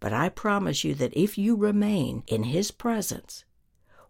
But 0.00 0.12
I 0.12 0.28
promise 0.28 0.82
you 0.84 0.94
that 0.94 1.16
if 1.16 1.38
you 1.38 1.56
remain 1.56 2.24
in 2.26 2.44
His 2.44 2.70
presence, 2.70 3.44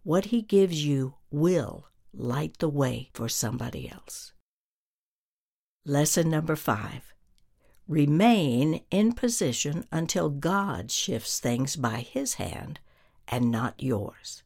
what 0.03 0.27
He 0.27 0.43
gives 0.43 0.85
you 0.85 1.15
will 1.31 1.89
light 2.13 2.59
the 2.59 2.69
way 2.69 3.11
for 3.13 3.29
somebody 3.29 3.91
else. 3.91 4.33
Lesson 5.85 6.31
number 6.31 6.57
five 6.57 7.13
Remain 7.89 8.83
in 8.91 9.13
position 9.13 9.85
until 9.91 10.31
God 10.31 10.91
shifts 10.91 11.41
things 11.41 11.77
by 11.77 11.99
His 11.99 12.35
hand 12.35 12.79
and 13.29 13.51
not 13.51 13.83
yours. 13.83 14.43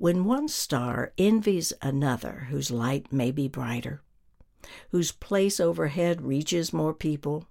When 0.00 0.26
one 0.26 0.46
star 0.46 1.12
envies 1.18 1.72
another 1.82 2.46
whose 2.50 2.70
light 2.70 3.12
may 3.12 3.32
be 3.32 3.48
brighter, 3.48 4.00
whose 4.90 5.10
place 5.10 5.58
overhead 5.58 6.22
reaches 6.22 6.72
more 6.72 6.94
people, 6.94 7.48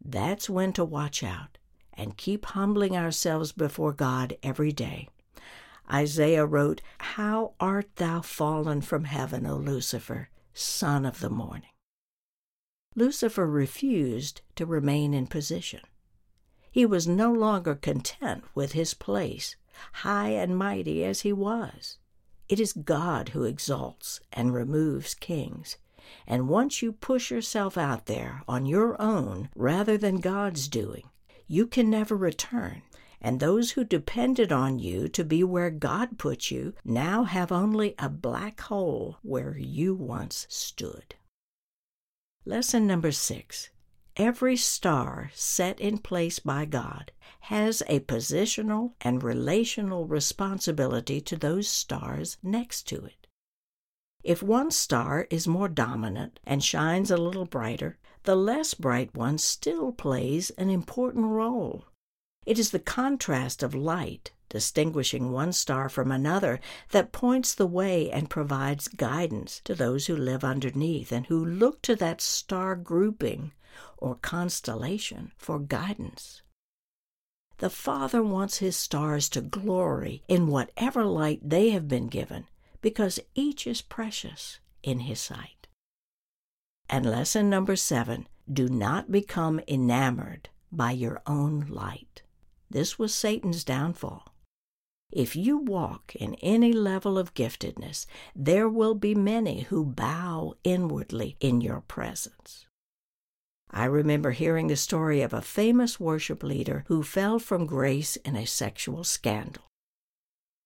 that's 0.00 0.48
when 0.48 0.72
to 0.74 0.84
watch 0.84 1.24
out 1.24 1.58
and 1.92 2.16
keep 2.16 2.46
humbling 2.46 2.96
ourselves 2.96 3.50
before 3.50 3.92
God 3.92 4.36
every 4.44 4.70
day. 4.70 5.08
Isaiah 5.92 6.46
wrote, 6.46 6.82
How 7.00 7.54
art 7.58 7.96
thou 7.96 8.20
fallen 8.20 8.80
from 8.80 9.02
heaven, 9.02 9.44
O 9.44 9.56
Lucifer! 9.56 10.28
son 10.54 11.04
of 11.04 11.18
the 11.18 11.30
morning. 11.30 11.72
Lucifer 12.94 13.48
refused 13.48 14.42
to 14.54 14.66
remain 14.66 15.12
in 15.12 15.26
position. 15.26 15.80
He 16.70 16.86
was 16.86 17.08
no 17.08 17.32
longer 17.32 17.74
content 17.74 18.44
with 18.54 18.70
his 18.70 18.94
place, 18.94 19.56
high 19.92 20.30
and 20.30 20.56
mighty 20.56 21.04
as 21.04 21.20
he 21.20 21.32
was. 21.32 21.98
It 22.48 22.58
is 22.58 22.72
God 22.72 23.30
who 23.30 23.44
exalts 23.44 24.20
and 24.32 24.52
removes 24.52 25.14
kings. 25.14 25.76
And 26.26 26.48
once 26.48 26.82
you 26.82 26.92
push 26.92 27.30
yourself 27.30 27.78
out 27.78 28.06
there 28.06 28.42
on 28.48 28.66
your 28.66 29.00
own 29.00 29.50
rather 29.54 29.96
than 29.96 30.20
God's 30.20 30.66
doing, 30.68 31.10
you 31.46 31.66
can 31.66 31.88
never 31.88 32.16
return. 32.16 32.82
And 33.20 33.38
those 33.38 33.72
who 33.72 33.84
depended 33.84 34.50
on 34.50 34.78
you 34.78 35.06
to 35.08 35.24
be 35.24 35.44
where 35.44 35.70
God 35.70 36.18
put 36.18 36.50
you 36.50 36.74
now 36.84 37.24
have 37.24 37.52
only 37.52 37.94
a 37.98 38.08
black 38.08 38.60
hole 38.62 39.18
where 39.22 39.56
you 39.58 39.94
once 39.94 40.46
stood. 40.48 41.14
Lesson 42.44 42.86
number 42.86 43.12
six 43.12 43.68
Every 44.22 44.58
star 44.58 45.30
set 45.32 45.80
in 45.80 45.96
place 45.96 46.40
by 46.40 46.66
God 46.66 47.10
has 47.48 47.82
a 47.88 48.00
positional 48.00 48.92
and 49.00 49.22
relational 49.22 50.06
responsibility 50.06 51.22
to 51.22 51.36
those 51.36 51.66
stars 51.68 52.36
next 52.42 52.82
to 52.88 53.02
it. 53.06 53.26
If 54.22 54.42
one 54.42 54.72
star 54.72 55.26
is 55.30 55.48
more 55.48 55.70
dominant 55.70 56.38
and 56.44 56.62
shines 56.62 57.10
a 57.10 57.16
little 57.16 57.46
brighter, 57.46 57.96
the 58.24 58.36
less 58.36 58.74
bright 58.74 59.14
one 59.14 59.38
still 59.38 59.90
plays 59.90 60.50
an 60.58 60.68
important 60.68 61.24
role. 61.24 61.86
It 62.44 62.58
is 62.58 62.72
the 62.72 62.78
contrast 62.78 63.62
of 63.62 63.74
light, 63.74 64.32
distinguishing 64.50 65.32
one 65.32 65.54
star 65.54 65.88
from 65.88 66.12
another, 66.12 66.60
that 66.90 67.12
points 67.12 67.54
the 67.54 67.66
way 67.66 68.10
and 68.10 68.28
provides 68.28 68.86
guidance 68.86 69.62
to 69.64 69.74
those 69.74 70.08
who 70.08 70.14
live 70.14 70.44
underneath 70.44 71.10
and 71.10 71.24
who 71.24 71.42
look 71.42 71.80
to 71.80 71.96
that 71.96 72.20
star 72.20 72.76
grouping 72.76 73.52
or 73.98 74.14
constellation 74.16 75.32
for 75.36 75.58
guidance. 75.58 76.42
The 77.58 77.70
Father 77.70 78.22
wants 78.22 78.58
His 78.58 78.76
stars 78.76 79.28
to 79.30 79.40
glory 79.40 80.22
in 80.28 80.46
whatever 80.46 81.04
light 81.04 81.40
they 81.42 81.70
have 81.70 81.88
been 81.88 82.08
given, 82.08 82.46
because 82.80 83.20
each 83.34 83.66
is 83.66 83.82
precious 83.82 84.60
in 84.82 85.00
His 85.00 85.20
sight. 85.20 85.66
And 86.88 87.04
lesson 87.04 87.50
number 87.50 87.76
seven 87.76 88.26
do 88.50 88.68
not 88.68 89.12
become 89.12 89.60
enamored 89.68 90.48
by 90.72 90.92
your 90.92 91.20
own 91.26 91.66
light. 91.68 92.22
This 92.70 92.98
was 92.98 93.14
Satan's 93.14 93.62
downfall. 93.62 94.34
If 95.12 95.34
you 95.34 95.58
walk 95.58 96.14
in 96.16 96.36
any 96.36 96.72
level 96.72 97.18
of 97.18 97.34
giftedness, 97.34 98.06
there 98.34 98.68
will 98.68 98.94
be 98.94 99.14
many 99.14 99.62
who 99.62 99.84
bow 99.84 100.54
inwardly 100.62 101.36
in 101.40 101.60
your 101.60 101.80
presence. 101.80 102.66
I 103.72 103.84
remember 103.84 104.32
hearing 104.32 104.66
the 104.66 104.76
story 104.76 105.22
of 105.22 105.32
a 105.32 105.40
famous 105.40 106.00
worship 106.00 106.42
leader 106.42 106.84
who 106.88 107.02
fell 107.02 107.38
from 107.38 107.66
grace 107.66 108.16
in 108.16 108.34
a 108.34 108.46
sexual 108.46 109.04
scandal. 109.04 109.64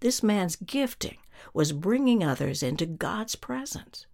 This 0.00 0.22
man's 0.22 0.56
gifting 0.56 1.18
was 1.52 1.72
bringing 1.72 2.24
others 2.24 2.62
into 2.62 2.86
God's 2.86 3.34
presence. 3.36 4.06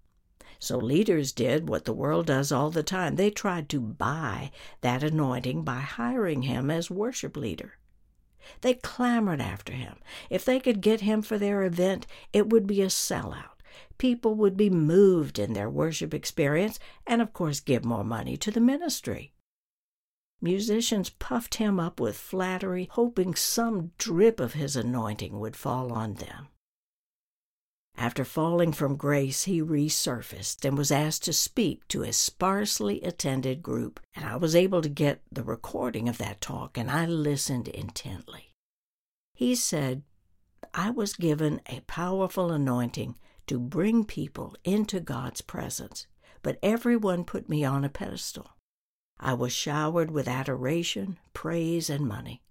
So 0.59 0.77
leaders 0.77 1.33
did 1.33 1.69
what 1.69 1.85
the 1.85 1.93
world 1.93 2.27
does 2.27 2.53
all 2.53 2.71
the 2.71 2.83
time. 2.83 3.17
They 3.17 3.31
tried 3.31 3.69
to 3.71 3.81
buy 3.81 4.51
that 4.81 5.03
anointing 5.03 5.63
by 5.63 5.81
hiring 5.81 6.43
him 6.43 6.71
as 6.71 6.91
worship 6.91 7.37
leader. 7.37 7.79
They 8.61 8.75
clamored 8.75 9.41
after 9.41 9.73
him. 9.73 9.97
If 10.29 10.45
they 10.45 10.61
could 10.61 10.81
get 10.81 11.03
him 11.03 11.23
for 11.23 11.39
their 11.39 11.63
event, 11.63 12.07
it 12.33 12.51
would 12.51 12.67
be 12.67 12.83
a 12.83 12.87
sellout 12.87 13.60
people 13.99 14.35
would 14.35 14.57
be 14.57 14.71
moved 14.71 15.39
in 15.39 15.53
their 15.53 15.71
worship 15.71 16.15
experience 16.15 16.79
and, 17.07 17.21
of 17.21 17.33
course, 17.33 17.61
give 17.61 17.85
more 17.85 18.05
money 18.05 18.37
to 18.37 18.51
the 18.51 18.61
ministry. 18.61 19.33
Musicians 20.41 21.11
puffed 21.11 21.57
him 21.57 21.79
up 21.79 22.01
with 22.01 22.17
flattery, 22.17 22.89
hoping 22.93 23.35
some 23.35 23.93
drip 23.99 24.41
of 24.41 24.55
his 24.55 24.75
anointing 24.75 25.39
would 25.39 25.55
fall 25.55 25.93
on 25.93 26.15
them. 26.15 26.49
After 27.97 28.25
falling 28.25 28.73
from 28.73 28.97
grace, 28.97 29.45
he 29.45 29.61
resurfaced 29.61 30.65
and 30.65 30.79
was 30.79 30.91
asked 30.91 31.25
to 31.25 31.35
speak 31.35 31.87
to 31.89 32.03
a 32.03 32.15
sparsely 32.15 33.03
attended 33.03 33.63
group, 33.63 34.01
and 34.15 34.25
I 34.25 34.37
was 34.37 34.57
able 34.57 34.81
to 34.81 34.89
get 34.89 35.21
the 35.31 35.43
recording 35.43 36.09
of 36.09 36.17
that 36.17 36.41
talk, 36.41 36.79
and 36.79 36.91
I 36.91 37.05
listened 37.05 37.69
intently. 37.69 38.55
He 39.35 39.55
said, 39.55 40.03
I 40.73 40.91
was 40.91 41.13
given 41.13 41.61
a 41.67 41.81
powerful 41.81 42.51
anointing 42.51 43.17
to 43.51 43.59
bring 43.59 44.05
people 44.05 44.55
into 44.63 45.01
God's 45.01 45.41
presence, 45.41 46.07
but 46.41 46.57
everyone 46.63 47.25
put 47.25 47.49
me 47.49 47.65
on 47.65 47.85
a 47.85 47.89
pedestal. 47.89 48.53
I 49.19 49.35
was 49.35 49.53
showered 49.53 50.13
with 50.13 50.29
adoration, 50.29 51.19
praise, 51.35 51.91
and 51.91 52.07
money. 52.07 52.43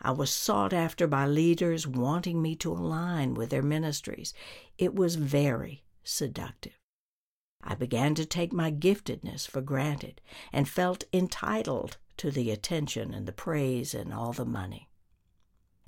I 0.00 0.12
was 0.12 0.30
sought 0.30 0.72
after 0.72 1.08
by 1.08 1.26
leaders 1.26 1.88
wanting 1.88 2.40
me 2.40 2.54
to 2.62 2.70
align 2.70 3.34
with 3.34 3.50
their 3.50 3.60
ministries. 3.60 4.32
It 4.78 4.94
was 4.94 5.16
very 5.16 5.82
seductive. 6.04 6.78
I 7.60 7.74
began 7.74 8.14
to 8.14 8.24
take 8.24 8.52
my 8.52 8.70
giftedness 8.70 9.48
for 9.48 9.60
granted 9.60 10.20
and 10.52 10.68
felt 10.68 11.02
entitled 11.12 11.96
to 12.18 12.30
the 12.30 12.52
attention 12.52 13.12
and 13.12 13.26
the 13.26 13.32
praise 13.32 13.94
and 13.94 14.14
all 14.14 14.32
the 14.32 14.44
money. 14.44 14.90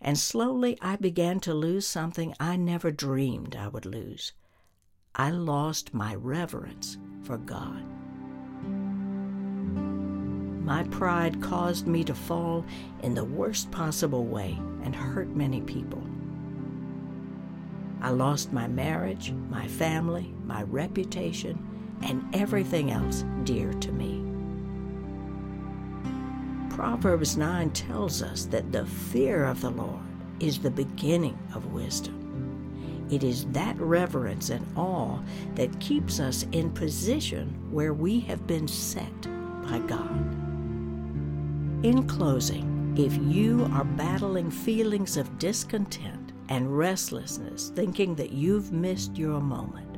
And 0.01 0.19
slowly 0.19 0.77
I 0.83 0.97
began 0.97 1.39
to 1.41 1.55
lose 1.55 1.87
something 1.87 2.35
I 2.41 2.57
never 2.57 2.91
dreamed 2.91 3.55
I 3.55 3.69
would 3.69 3.87
lose 3.87 4.33
I 5.21 5.31
lost 5.31 5.93
my 5.93 6.15
reverence 6.15 6.97
for 7.25 7.39
God. 7.39 7.83
My 10.65 10.85
pride 10.85 11.43
caused 11.43 11.89
me 11.89 12.05
to 12.05 12.15
fall 12.15 12.65
in 13.03 13.15
the 13.15 13.25
worst 13.25 13.73
possible 13.73 14.27
way 14.27 14.57
and 14.85 14.95
hurt 14.95 15.27
many 15.31 15.61
people. 15.63 16.01
I 18.01 18.11
lost 18.11 18.53
my 18.53 18.69
marriage, 18.69 19.33
my 19.51 19.67
family, 19.67 20.33
my 20.45 20.63
reputation, 20.63 21.59
and 22.03 22.23
everything 22.33 22.93
else 22.93 23.25
dear 23.43 23.73
to 23.73 23.91
me. 23.91 24.25
Proverbs 26.71 27.37
9 27.37 27.71
tells 27.71 28.23
us 28.23 28.45
that 28.45 28.71
the 28.71 28.87
fear 28.87 29.47
of 29.47 29.63
the 29.63 29.71
Lord 29.71 29.99
is 30.39 30.61
the 30.61 30.71
beginning 30.71 31.37
of 31.57 31.73
wisdom. 31.73 32.18
It 33.11 33.25
is 33.25 33.47
that 33.53 33.79
reverence 33.79 34.51
and 34.51 34.67
awe 34.77 35.19
that 35.55 35.81
keeps 35.81 36.21
us 36.21 36.47
in 36.53 36.71
position 36.71 37.55
where 37.71 37.95
we 37.95 38.21
have 38.21 38.47
been 38.47 38.69
set 38.69 39.23
by 39.63 39.79
God. 39.87 40.35
In 41.85 42.07
closing, 42.07 42.95
if 42.99 43.17
you 43.17 43.71
are 43.73 43.85
battling 43.85 44.51
feelings 44.51 45.17
of 45.17 45.39
discontent 45.39 46.33
and 46.49 46.77
restlessness, 46.77 47.71
thinking 47.71 48.15
that 48.17 48.33
you've 48.33 48.73
missed 48.73 49.17
your 49.17 49.41
moment, 49.41 49.89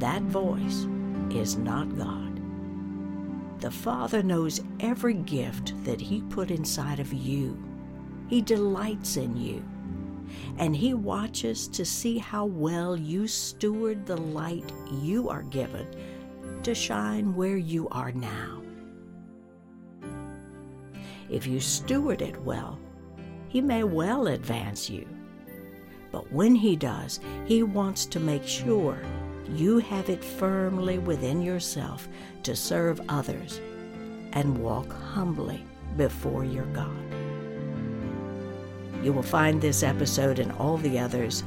that 0.00 0.22
voice 0.22 0.86
is 1.30 1.56
not 1.56 1.96
God. 1.96 2.40
The 3.60 3.70
Father 3.70 4.22
knows 4.22 4.60
every 4.80 5.14
gift 5.14 5.72
that 5.84 6.00
He 6.00 6.20
put 6.22 6.50
inside 6.50 7.00
of 7.00 7.12
you. 7.12 7.56
He 8.28 8.42
delights 8.42 9.16
in 9.16 9.36
you 9.36 9.64
and 10.58 10.74
He 10.74 10.94
watches 10.94 11.68
to 11.68 11.84
see 11.84 12.18
how 12.18 12.44
well 12.44 12.96
you 12.96 13.26
steward 13.26 14.06
the 14.06 14.16
light 14.16 14.70
you 15.02 15.28
are 15.28 15.42
given 15.42 15.86
to 16.62 16.74
shine 16.74 17.34
where 17.34 17.56
you 17.56 17.88
are 17.90 18.12
now. 18.12 18.62
If 21.30 21.46
you 21.46 21.60
steward 21.60 22.22
it 22.22 22.40
well, 22.42 22.78
He 23.48 23.60
may 23.60 23.84
well 23.84 24.28
advance 24.28 24.88
you. 24.88 25.06
But 26.10 26.30
when 26.32 26.54
He 26.54 26.76
does, 26.76 27.20
He 27.46 27.62
wants 27.62 28.06
to 28.06 28.20
make 28.20 28.46
sure 28.46 28.98
you 29.48 29.78
have 29.78 30.10
it 30.10 30.22
firmly 30.22 30.98
within 30.98 31.42
yourself 31.42 32.08
to 32.42 32.54
serve 32.54 33.00
others 33.08 33.60
and 34.32 34.58
walk 34.58 34.92
humbly 34.92 35.64
before 35.96 36.44
your 36.44 36.66
God. 36.66 36.96
You 39.08 39.14
will 39.14 39.22
find 39.22 39.58
this 39.58 39.82
episode 39.82 40.38
and 40.38 40.52
all 40.58 40.76
the 40.76 40.98
others 40.98 41.42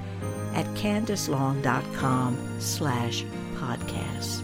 at 0.56 0.66
candicelong.com 0.74 2.60
slash 2.60 3.24
podcasts. 3.54 4.42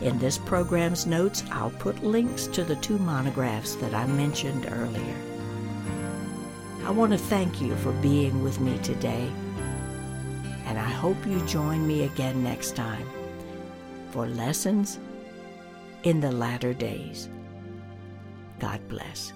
In 0.00 0.18
this 0.18 0.38
program's 0.38 1.06
notes, 1.06 1.44
I'll 1.50 1.72
put 1.72 2.02
links 2.02 2.46
to 2.46 2.64
the 2.64 2.76
two 2.76 2.96
monographs 3.00 3.74
that 3.74 3.92
I 3.92 4.06
mentioned 4.06 4.66
earlier. 4.72 5.16
I 6.86 6.90
want 6.90 7.12
to 7.12 7.18
thank 7.18 7.60
you 7.60 7.76
for 7.76 7.92
being 8.00 8.42
with 8.42 8.60
me 8.60 8.78
today, 8.78 9.30
and 10.64 10.78
I 10.78 10.88
hope 10.88 11.18
you 11.26 11.44
join 11.44 11.86
me 11.86 12.04
again 12.04 12.42
next 12.42 12.74
time 12.74 13.06
for 14.10 14.26
lessons 14.26 14.98
in 16.02 16.22
the 16.22 16.32
latter 16.32 16.72
days. 16.72 17.28
God 18.58 18.80
bless. 18.88 19.34